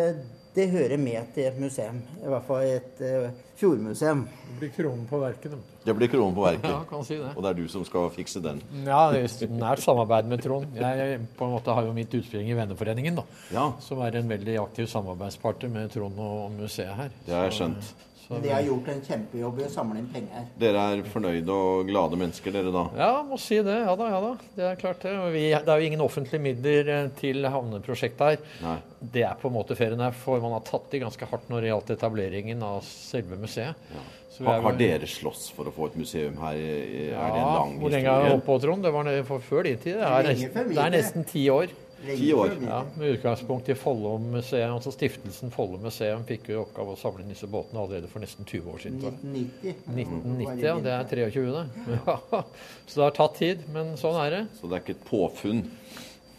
det 0.54 0.66
hører 0.72 0.98
med 0.98 1.28
til 1.34 1.46
et 1.46 1.58
museum. 1.60 2.00
I 2.18 2.30
hvert 2.32 2.46
fall 2.48 2.64
et 2.66 3.02
uh, 3.06 3.28
fjordmuseum. 3.60 4.24
Det 4.48 4.56
blir 4.58 4.72
kronen 4.74 5.04
på 5.06 5.20
verket. 5.22 5.54
Det 5.84 5.94
blir 5.96 6.10
kronen 6.10 6.34
på 6.34 6.44
verket. 6.44 6.66
Ja, 6.72 6.80
kan 6.88 7.06
si 7.06 7.18
det. 7.20 7.30
Og 7.36 7.44
det 7.44 7.52
er 7.52 7.58
du 7.60 7.68
som 7.70 7.84
skal 7.86 8.10
fikse 8.14 8.42
den. 8.44 8.58
Ja, 8.86 9.04
det 9.14 9.22
er 9.28 9.54
nært 9.54 9.84
samarbeid 9.84 10.28
med 10.30 10.42
Trond. 10.44 10.76
Jeg 10.76 11.20
på 11.38 11.46
en 11.46 11.54
måte 11.54 11.76
har 11.76 11.86
jo 11.86 11.94
mitt 11.96 12.14
utspring 12.18 12.50
i 12.50 12.56
Venneforeningen, 12.58 13.20
da. 13.22 13.26
Ja, 13.54 13.66
Som 13.84 14.02
er 14.04 14.18
en 14.18 14.30
veldig 14.30 14.58
aktiv 14.64 14.90
samarbeidspartner 14.90 15.72
med 15.72 15.94
Trond 15.94 16.18
og 16.20 16.50
museet 16.58 16.96
her. 16.98 17.14
det 17.26 17.36
har 17.36 17.48
jeg 17.48 17.60
skjønt. 17.60 17.94
Så, 18.30 18.38
De 18.38 18.50
har 18.52 18.60
gjort 18.62 18.86
en 18.92 19.00
kjempejobb 19.02 19.56
i 19.58 19.64
å 19.66 19.68
samle 19.72 19.98
inn 19.98 20.04
penger. 20.12 20.44
Dere 20.62 20.82
er 20.92 21.00
fornøyde 21.10 21.50
og 21.50 21.88
glade 21.88 22.14
mennesker, 22.20 22.52
dere 22.54 22.70
da? 22.70 22.84
Ja, 22.94 23.08
må 23.26 23.34
si 23.42 23.56
det. 23.66 23.74
Ja 23.82 23.96
da, 23.98 24.06
ja 24.12 24.20
da. 24.22 24.28
Det 24.54 24.68
er 24.68 24.78
klart 24.78 25.02
det. 25.02 25.14
Vi, 25.34 25.42
det 25.50 25.72
er 25.74 25.82
jo 25.82 25.88
ingen 25.88 26.04
offentlige 26.04 26.44
midler 26.44 26.92
eh, 26.94 27.08
til 27.18 27.42
havneprosjektet 27.50 28.22
her. 28.28 28.38
Nei. 28.62 28.76
Det 29.16 29.24
er 29.26 29.34
på 29.40 29.50
en 29.50 29.56
måte 29.56 29.74
ferien 29.74 29.98
her, 30.04 30.14
for 30.14 30.38
man 30.44 30.54
har 30.54 30.62
tatt 30.68 30.94
i 30.94 31.02
ganske 31.02 31.26
hardt 31.32 31.50
når 31.50 31.66
det 31.66 31.72
gjaldt 31.72 31.90
etableringen 31.96 32.62
av 32.62 32.78
selve 32.86 33.40
museet. 33.42 33.90
Så 34.30 34.44
vi 34.44 34.46
Har, 34.46 34.62
har 34.62 34.78
dere 34.78 35.10
slåss 35.10 35.48
for 35.56 35.66
å 35.66 35.74
få 35.74 35.90
et 35.90 35.98
museum 35.98 36.38
her? 36.44 36.54
Er 36.54 36.86
det 36.86 37.10
en 37.10 37.10
Ja, 37.10 37.50
historie? 37.66 37.80
Hvor 37.82 37.96
lenge 37.96 38.14
har 38.14 38.22
jeg 38.28 38.34
holdt 38.36 38.46
på, 38.46 38.60
Trond? 38.62 38.86
Det 38.86 38.94
var 38.94 39.10
for 39.34 39.48
før 39.50 39.66
din 39.66 39.82
tid. 39.82 39.98
Det 39.98 40.06
er, 40.06 40.30
nesten, 40.30 40.70
det 40.70 40.84
er 40.86 40.94
nesten 41.00 41.26
ti 41.34 41.48
år. 41.50 41.74
Ti 42.00 42.30
år. 42.32 42.52
Ja, 42.64 42.78
Med 42.96 43.14
utgangspunkt 43.18 43.68
i 43.68 43.74
Follo 43.76 44.14
museum, 44.18 44.72
altså 44.78 44.92
Stiftelsen 44.94 45.50
Follo 45.52 45.76
museum 45.82 46.22
fikk 46.28 46.48
jo 46.48 46.54
i 46.54 46.60
oppgave 46.62 46.94
å 46.94 46.98
samle 47.00 47.20
inn 47.24 47.32
disse 47.34 47.48
båtene 47.50 47.82
allerede 47.82 48.08
for 48.08 48.22
nesten 48.24 48.46
20 48.48 48.70
år 48.72 48.78
siden. 48.80 49.00
1990. 49.02 49.74
1990, 49.92 50.62
ja. 50.64 50.76
Det 50.80 50.94
er 50.94 51.10
23, 51.30 51.44
det. 51.56 51.64
Ja. 52.06 52.44
Så 52.86 52.94
det 53.00 53.04
har 53.04 53.16
tatt 53.18 53.36
tid, 53.40 53.66
men 53.74 53.92
sånn 54.00 54.16
er 54.22 54.30
det. 54.38 54.42
Så 54.60 54.70
det 54.70 54.78
er 54.78 54.84
ikke 54.86 54.96
et 54.96 55.04
påfunn? 55.10 55.60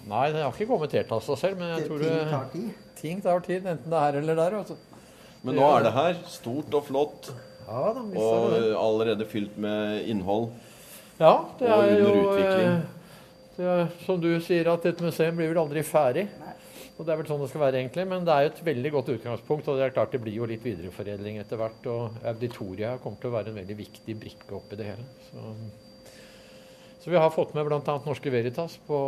Nei, 0.09 0.23
det 0.33 0.41
har 0.41 0.55
ikke 0.55 0.65
kommet 0.71 0.95
helt 0.97 1.11
av 1.13 1.21
seg 1.27 1.37
selv, 1.43 1.59
men 1.61 1.75
jeg 1.75 1.85
tror 1.85 2.01
Ting 2.01 2.31
tar 2.31 2.47
tid. 2.55 2.71
ting 3.03 3.21
tar 3.21 3.43
tid, 3.45 3.67
enten 3.69 3.93
det 3.93 3.99
er 3.99 4.07
her 4.07 4.17
eller 4.23 4.39
der. 4.41 4.55
Altså. 4.63 4.77
Men 5.45 5.55
nå 5.61 5.67
er 5.77 5.85
det 5.85 5.91
her. 5.93 6.17
Stort 6.29 6.73
og 6.77 6.87
flott. 6.89 7.29
Ja 7.67 7.83
da, 7.95 8.01
Og 8.01 8.47
er 8.49 8.55
det 8.55 8.63
det. 8.65 8.73
allerede 8.81 9.27
fylt 9.29 9.53
med 9.61 10.09
innhold. 10.09 10.49
Ja, 11.21 11.35
det 11.59 11.69
og 11.69 11.83
er 11.85 11.93
under 11.93 12.01
jo 12.01 12.25
utvikling. 12.31 12.81
Er, 13.61 13.87
Som 14.05 14.21
du 14.21 14.31
sier, 14.43 14.67
at 14.71 14.85
et 14.89 15.03
museum 15.03 15.37
blir 15.37 15.51
vel 15.51 15.61
aldri 15.61 15.83
ferdig. 15.85 16.27
Og 16.97 17.05
det 17.07 17.13
er 17.13 17.21
vel 17.21 17.29
sånn 17.29 17.41
det 17.41 17.47
skal 17.49 17.63
være, 17.63 17.79
egentlig. 17.81 18.05
Men 18.09 18.25
det 18.27 18.33
er 18.33 18.43
jo 18.45 18.51
et 18.51 18.65
veldig 18.67 18.91
godt 18.93 19.13
utgangspunkt. 19.15 19.69
Og 19.69 19.79
det 19.79 19.87
er 19.87 19.95
klart 19.95 20.13
det 20.13 20.21
blir 20.21 20.35
jo 20.37 20.49
litt 20.49 20.65
videreforedling 20.65 21.39
etter 21.41 21.61
hvert. 21.61 21.87
Og 21.89 22.19
auditoriet 22.33 23.01
kommer 23.01 23.21
til 23.21 23.31
å 23.31 23.37
være 23.37 23.53
en 23.53 23.61
veldig 23.61 23.77
viktig 23.79 24.17
brikke 24.25 24.57
oppi 24.59 24.77
det 24.79 24.91
hele. 24.91 25.07
Så, 25.29 25.47
så 27.01 27.13
vi 27.13 27.17
har 27.21 27.33
fått 27.33 27.55
med 27.57 27.65
bl.a. 27.65 27.97
Norske 28.05 28.33
Veritas 28.33 28.77
på 28.85 29.01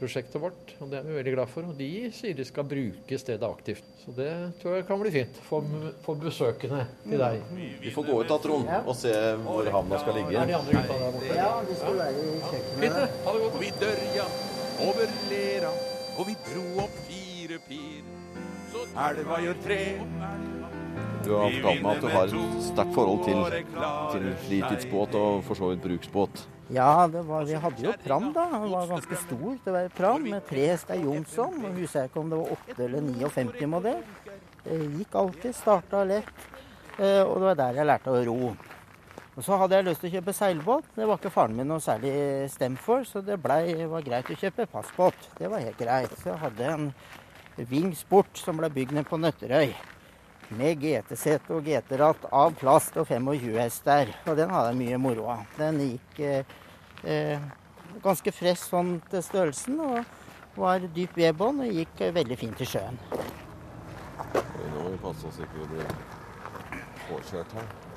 havneprosjektet 0.00 0.40
vårt. 0.40 0.72
Og 0.80 0.90
det 0.90 0.98
er 0.98 1.04
vi 1.04 1.16
veldig 1.18 1.34
glad 1.34 1.48
for. 1.50 1.66
Og 1.68 1.76
de 1.76 2.10
sier 2.14 2.34
de 2.34 2.44
skal 2.44 2.64
bruke 2.64 3.18
stedet 3.18 3.44
aktivt. 3.44 3.84
Så 4.04 4.14
det 4.16 4.30
tror 4.60 4.76
jeg 4.76 4.86
kan 4.88 5.00
bli 5.00 5.10
fint 5.12 5.40
for, 5.44 5.64
for 6.04 6.14
besøkende 6.20 6.86
til 7.04 7.20
deg. 7.20 7.42
Vi 7.82 7.92
får 7.92 8.06
gå 8.08 8.20
ut 8.22 8.30
av 8.30 8.40
Trond, 8.40 8.70
og 8.86 8.96
se 8.96 9.12
hvor 9.44 9.70
havna 9.70 10.00
skal 10.00 10.16
ligge. 10.16 10.36
Er 10.40 10.48
de 10.48 10.56
andre 10.56 10.78
gutta 10.78 10.98
der 11.02 11.12
borte? 11.16 11.36
Ja, 11.36 11.52
de 11.68 11.76
skal 11.76 12.00
være 12.00 12.24
i 12.24 12.40
kjøkkenet. 12.48 12.98
Ha 13.26 13.36
det 13.36 13.44
godt. 13.44 13.54
Og 13.54 13.60
vi 13.60 13.72
dørja 13.80 14.26
over 14.80 15.16
lera, 15.28 15.72
og 16.20 16.26
vi 16.28 16.36
dro 16.44 16.64
opp 16.84 16.96
fire 17.08 17.58
pir. 17.66 18.04
Så 18.70 18.84
elva 19.08 19.40
gjør 19.42 19.60
tre, 19.64 19.80
Du 21.24 21.34
har 21.36 21.50
fortalt 21.52 21.82
meg 21.84 21.90
at 21.96 22.00
du 22.04 22.08
har 22.08 22.30
et 22.30 22.62
sterkt 22.64 22.94
forhold 22.96 23.24
til, 23.26 23.40
til 24.14 24.28
fritidsbåt 24.46 25.16
og 25.20 25.42
for 25.44 25.58
så 25.58 25.68
vidt 25.72 25.82
bruksbåt. 25.84 26.44
Ja, 26.70 27.06
det 27.10 27.24
var, 27.26 27.44
vi 27.48 27.58
hadde 27.58 27.82
jo 27.82 27.92
pram, 28.04 28.28
da. 28.32 28.44
Den 28.52 28.70
var 28.70 28.86
ganske 28.88 29.18
stor. 29.24 29.56
Det 29.64 29.72
var 29.74 29.88
pram 29.96 30.22
med 30.22 30.46
tre 30.48 30.68
hester 30.70 31.00
Jonsson. 31.02 31.56
Jeg 31.66 31.74
husker 31.80 32.06
ikke 32.08 32.22
om 32.22 32.30
det 32.30 32.38
var 32.38 32.52
8 32.56 32.84
eller 32.86 33.00
59 33.10 33.66
modell. 33.72 34.02
Det 34.64 34.78
gikk 35.00 35.16
alltid, 35.18 35.56
starta 35.58 36.04
lett. 36.06 36.30
Eh, 37.00 37.24
Og 37.26 37.34
det 37.40 37.46
var 37.50 37.58
der 37.64 37.80
jeg 37.80 37.90
lærte 37.90 38.14
å 38.14 38.22
ro. 38.28 38.52
Og 39.40 39.44
så 39.46 39.56
hadde 39.56 39.78
jeg 39.78 39.84
lyst 39.86 40.02
til 40.04 40.10
å 40.10 40.12
kjøpe 40.18 40.32
seilbåt. 40.36 40.88
Det 40.92 41.06
var 41.08 41.16
ikke 41.16 41.30
faren 41.32 41.54
min 41.56 41.70
noe 41.70 41.80
særlig 41.80 42.10
stemt 42.52 42.82
for, 42.84 43.06
så 43.08 43.22
det 43.24 43.38
ble, 43.40 43.86
var 43.88 44.04
greit 44.04 44.28
å 44.28 44.36
kjøpe 44.36 44.66
passbåt. 44.68 45.30
Det 45.38 45.48
var 45.48 45.64
helt 45.64 45.80
greit. 45.80 46.12
Så 46.20 46.28
jeg 46.28 46.42
hadde 46.42 46.66
en 46.68 46.84
Ving 47.70 47.94
Sport 47.96 48.36
som 48.36 48.60
ble 48.60 48.68
bygd 48.74 48.92
ned 48.98 49.08
på 49.08 49.16
Nøtterøy. 49.16 49.72
Med 50.60 50.84
GT-sete 50.84 51.56
og 51.56 51.64
GT-ratt 51.64 52.28
av 52.36 52.52
plast 52.60 53.00
og 53.00 53.08
25 53.08 53.56
hester. 53.56 54.12
Og 54.28 54.36
den 54.36 54.52
hadde 54.52 54.74
jeg 54.74 54.80
mye 54.82 55.02
moro 55.08 55.30
av. 55.32 55.48
Den 55.56 55.80
gikk 55.86 56.20
eh, 56.20 56.56
eh, 57.08 57.50
ganske 58.04 58.36
fresh 58.36 58.66
sånn 58.66 58.98
til 59.08 59.24
størrelsen 59.24 59.80
og 59.86 60.58
var 60.60 60.84
dyp 60.84 61.16
vedbånd 61.16 61.64
og 61.64 61.78
gikk 61.80 62.04
eh, 62.04 62.12
veldig 62.18 62.44
fint 62.44 62.60
i 62.60 62.68
sjøen. 62.76 63.00
Nå 64.20 64.74
må 64.82 64.90
vi 64.90 65.00
passe 65.00 65.32
oss 65.32 65.40
ikke 65.40 65.64
å 65.64 65.70
bli 65.72 65.88
påkjørt 67.08 67.56
her. 67.56 67.89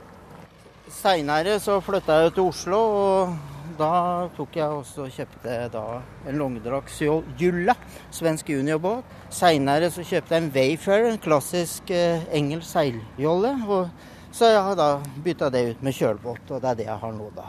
Seinere 0.91 1.55
så 1.63 1.77
flytta 1.79 2.17
jeg 2.25 2.33
til 2.35 2.49
Oslo, 2.49 2.77
og 2.77 3.75
da 3.79 4.27
tok 4.35 4.57
jeg 4.57 4.79
også 4.81 5.05
og 5.05 5.13
kjøpte 5.15 5.53
da 5.71 5.83
en 6.27 6.41
langdragsjulla, 6.41 7.75
svensk 8.11 8.49
juniorbåt. 8.51 9.13
Seinere 9.31 9.87
så 9.93 10.03
kjøpte 10.03 10.35
jeg 10.35 10.43
en 10.43 10.49
Wayfair, 10.51 11.07
en 11.07 11.21
klassisk 11.23 11.93
eh, 11.95 12.25
engelsk 12.35 12.67
seiljolle. 12.67 13.53
Og, 13.63 14.11
så 14.35 14.51
jeg 14.51 14.65
har 14.67 14.75
da 14.75 14.89
bytta 15.23 15.49
det 15.53 15.63
ut 15.69 15.85
med 15.87 15.95
kjølbåt, 15.95 16.51
og 16.51 16.59
det 16.59 16.73
er 16.73 16.81
det 16.81 16.89
jeg 16.89 17.01
har 17.05 17.15
nå, 17.15 17.29
da. 17.37 17.47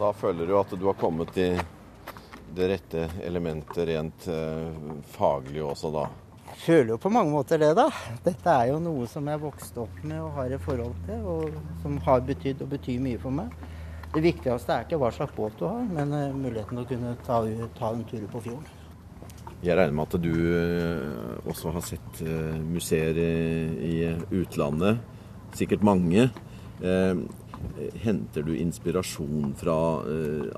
Da 0.00 0.10
føler 0.18 0.50
du 0.50 0.56
at 0.58 0.74
du 0.74 0.88
har 0.90 0.98
kommet 0.98 1.38
i 1.38 1.52
det 2.52 2.68
rette 2.74 3.06
elementet 3.22 3.86
rent 3.92 4.26
eh, 4.26 4.90
faglig 5.14 5.62
også, 5.62 5.94
da. 5.94 6.08
Føler 6.60 6.92
jo 6.92 6.98
på 7.00 7.10
mange 7.12 7.32
måter 7.32 7.60
det, 7.60 7.72
da. 7.78 7.88
Dette 8.24 8.52
er 8.52 8.70
jo 8.70 8.80
noe 8.82 9.06
som 9.10 9.26
jeg 9.30 9.40
vokste 9.42 9.82
opp 9.82 10.02
med 10.04 10.20
og 10.20 10.34
har 10.36 10.52
et 10.52 10.62
forhold 10.62 10.94
til, 11.06 11.24
og 11.24 11.56
som 11.82 11.96
har 12.04 12.20
betydd 12.26 12.62
og 12.64 12.74
betyr 12.74 13.00
mye 13.02 13.20
for 13.22 13.34
meg. 13.34 13.54
Det 14.12 14.20
viktigste 14.20 14.74
er 14.74 14.84
ikke 14.84 14.98
hva 15.00 15.08
slags 15.14 15.32
båt 15.32 15.56
du 15.56 15.64
har, 15.64 15.84
men 15.88 16.12
eh, 16.12 16.34
muligheten 16.36 16.82
å 16.82 16.86
kunne 16.88 17.14
ta, 17.24 17.40
ta 17.78 17.92
en 17.94 18.04
tur 18.08 18.26
på 18.28 18.42
fjorden. 18.44 18.66
Jeg 19.62 19.78
regner 19.78 19.94
med 19.96 20.10
at 20.10 20.16
du 20.20 20.34
eh, 20.58 21.48
også 21.48 21.72
har 21.72 21.86
sett 21.86 22.20
eh, 22.26 22.58
museer 22.60 23.16
i, 23.16 23.94
utlandet. 24.42 25.00
Sikkert 25.56 25.84
mange. 25.84 26.28
Henter 28.02 28.44
du 28.44 28.54
inspirasjon 28.56 29.52
fra 29.60 29.76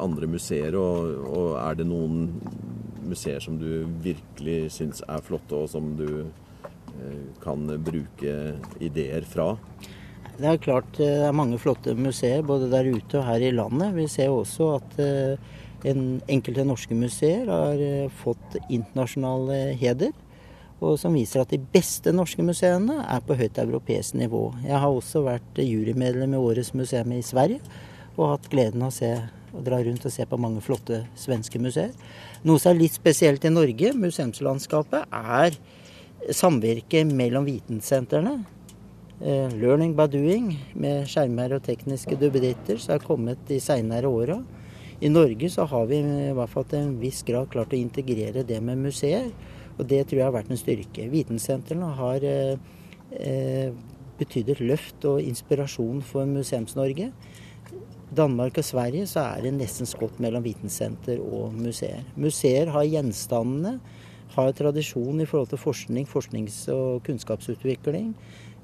andre 0.01 0.29
museer, 0.31 0.77
og 0.79 1.57
er 1.59 1.77
det 1.77 1.85
noen 1.91 2.31
museer 3.09 3.43
som 3.43 3.59
du 3.61 3.85
virkelig 4.05 4.73
syns 4.79 5.03
er 5.09 5.25
flotte, 5.25 5.57
og 5.57 5.71
som 5.73 5.93
du 5.99 6.09
eh, 6.25 7.21
kan 7.45 7.67
bruke 7.85 8.37
ideer 8.85 9.27
fra? 9.29 9.55
Det 10.35 10.49
er 10.51 10.63
klart 10.63 10.99
eh, 10.99 11.21
det 11.21 11.29
er 11.29 11.37
mange 11.37 11.61
flotte 11.63 11.95
museer 11.99 12.45
både 12.47 12.71
der 12.73 12.91
ute 12.91 13.21
og 13.21 13.29
her 13.29 13.45
i 13.45 13.55
landet. 13.55 13.95
Vi 13.97 14.09
ser 14.11 14.35
også 14.35 14.75
at 14.81 14.99
eh, 15.03 15.55
en, 15.91 16.05
enkelte 16.33 16.67
norske 16.67 16.97
museer 16.97 17.51
har 17.51 17.81
fått 18.23 18.59
internasjonal 18.69 19.51
heder. 19.81 20.15
Og 20.85 20.99
som 21.01 21.15
viser 21.17 21.45
at 21.45 21.53
de 21.55 21.61
beste 21.73 22.13
norske 22.13 22.43
museene 22.45 22.99
er 23.07 23.23
på 23.25 23.37
høyt 23.39 23.61
europeisk 23.63 24.17
nivå. 24.19 24.49
Jeg 24.67 24.81
har 24.83 24.91
også 24.91 25.23
vært 25.25 25.61
jurymedlem 25.63 26.35
i 26.35 26.41
Årets 26.41 26.75
museum 26.77 27.15
i 27.15 27.23
Sverige 27.25 27.63
og 28.17 28.35
hatt 28.35 28.51
gleden 28.53 28.85
av 28.85 28.93
å, 28.93 28.95
se, 28.95 29.11
å 29.55 29.63
dra 29.65 29.79
rundt 29.85 30.05
og 30.07 30.13
se 30.13 30.27
på 30.27 30.39
mange 30.41 30.63
flotte 30.65 31.05
svenske 31.19 31.61
museer. 31.63 31.95
Noe 32.45 32.61
som 32.61 32.73
er 32.73 32.83
litt 32.83 32.97
spesielt 32.97 33.45
i 33.47 33.53
Norge, 33.53 33.93
museumslandskapet, 33.99 35.07
er 35.15 35.57
samvirket 36.35 37.13
mellom 37.15 37.47
vitensentrene. 37.47 38.39
Eh, 39.21 39.53
Learning 39.61 39.95
by 39.97 40.09
doing 40.11 40.51
med 40.75 41.07
skjermer 41.09 41.55
og 41.57 41.65
tekniske 41.65 42.19
duppeditter 42.19 42.81
som 42.83 42.97
er 42.97 43.05
kommet 43.05 43.45
de 43.49 43.61
seinere 43.63 44.11
åra. 44.11 44.41
I 45.05 45.11
Norge 45.11 45.51
så 45.51 45.67
har 45.69 45.87
vi 45.91 46.01
i 46.01 46.33
hvert 46.35 46.51
fall 46.51 46.67
til 46.71 46.81
en 46.81 46.95
viss 47.01 47.23
grad 47.27 47.51
klart 47.53 47.75
å 47.75 47.79
integrere 47.79 48.45
det 48.47 48.61
med 48.63 48.81
museer. 48.87 49.31
Og 49.79 49.87
det 49.91 50.05
tror 50.07 50.21
jeg 50.21 50.29
har 50.29 50.35
vært 50.35 50.53
en 50.55 50.61
styrke. 50.61 51.09
Vitensentrene 51.11 51.91
har 51.99 52.25
eh, 52.27 52.57
eh, 53.19 53.75
betydd 54.19 54.53
et 54.55 54.63
løft 54.63 55.07
og 55.11 55.23
inspirasjon 55.23 56.03
for 56.07 56.29
Museums-Norge. 56.31 57.11
Danmark 58.17 58.59
og 58.61 58.67
Sverige 58.67 59.07
så 59.11 59.25
er 59.35 59.45
det 59.45 59.55
nesten 59.57 59.89
skott 59.89 60.21
mellom 60.23 60.45
vitensenter 60.45 61.21
og 61.23 61.55
museer. 61.57 62.05
Museer 62.21 62.71
har 62.75 62.87
gjenstandene, 62.89 63.79
har 64.35 64.55
tradisjon 64.57 65.21
i 65.23 65.27
forhold 65.31 65.53
til 65.53 65.63
forskning, 65.63 66.07
forsknings- 66.11 66.65
og 66.75 67.05
kunnskapsutvikling. 67.07 68.15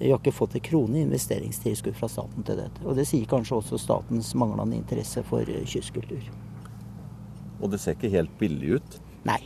Vi 0.00 0.10
har 0.10 0.18
ikke 0.18 0.34
fått 0.34 0.56
en 0.58 0.64
krone 0.66 0.98
i 0.98 1.04
investeringstilskudd 1.06 1.94
fra 1.94 2.08
staten 2.10 2.46
til 2.46 2.58
dette. 2.58 2.82
Og 2.82 2.96
det 2.98 3.06
sier 3.08 3.28
kanskje 3.30 3.60
også 3.60 3.78
statens 3.78 4.32
manglende 4.34 4.80
interesse 4.80 5.22
for 5.28 5.46
kystkultur. 5.46 6.24
Og 7.62 7.70
det 7.70 7.78
ser 7.78 7.94
ikke 7.94 8.10
helt 8.16 8.32
billig 8.40 8.80
ut. 8.80 9.02
Nei. 9.28 9.38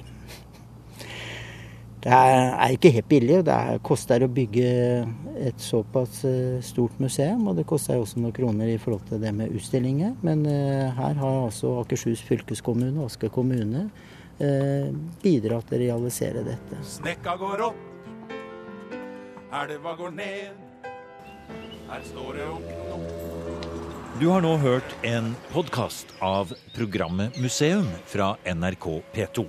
Det 2.06 2.14
er 2.14 2.52
er 2.54 2.74
ikke 2.76 2.92
helt 2.94 3.08
billig. 3.10 3.38
Det 3.46 3.54
er, 3.54 3.78
koster 3.82 4.22
å 4.22 4.28
bygge 4.30 4.66
et 5.42 5.62
såpass 5.62 6.20
eh, 6.28 6.60
stort 6.62 7.00
museum, 7.02 7.48
og 7.50 7.56
det 7.58 7.66
koster 7.66 7.98
også 7.98 8.22
noen 8.22 8.34
kroner 8.36 8.70
i 8.70 8.78
forhold 8.78 9.08
til 9.08 9.18
det 9.22 9.32
med 9.34 9.50
utstillinger. 9.50 10.14
Men 10.22 10.46
eh, 10.46 10.86
her 10.94 11.18
har 11.18 11.40
altså 11.48 11.80
Akershus 11.80 12.22
fylkeskommune 12.22 13.00
og 13.00 13.10
Asker 13.10 13.32
kommune 13.34 13.88
bidratt 14.36 15.22
bidra 15.22 15.58
til 15.64 15.78
å 15.78 15.80
realisere 15.80 16.42
dette. 16.44 16.78
Snekka 16.84 17.38
går 17.40 17.62
opp, 17.70 17.78
elva 19.64 19.94
går 19.96 20.12
ned. 20.12 20.66
Her 21.88 22.04
står 22.12 22.36
det 22.36 22.50
og 22.52 22.68
knop. 22.68 23.36
Du 24.20 24.28
har 24.28 24.44
nå 24.44 24.54
hørt 24.60 24.96
en 25.08 25.32
podkast 25.54 26.12
av 26.20 26.52
programmet 26.76 27.40
Museum 27.40 27.88
fra 28.12 28.34
NRK 28.44 28.90
P2. 29.16 29.48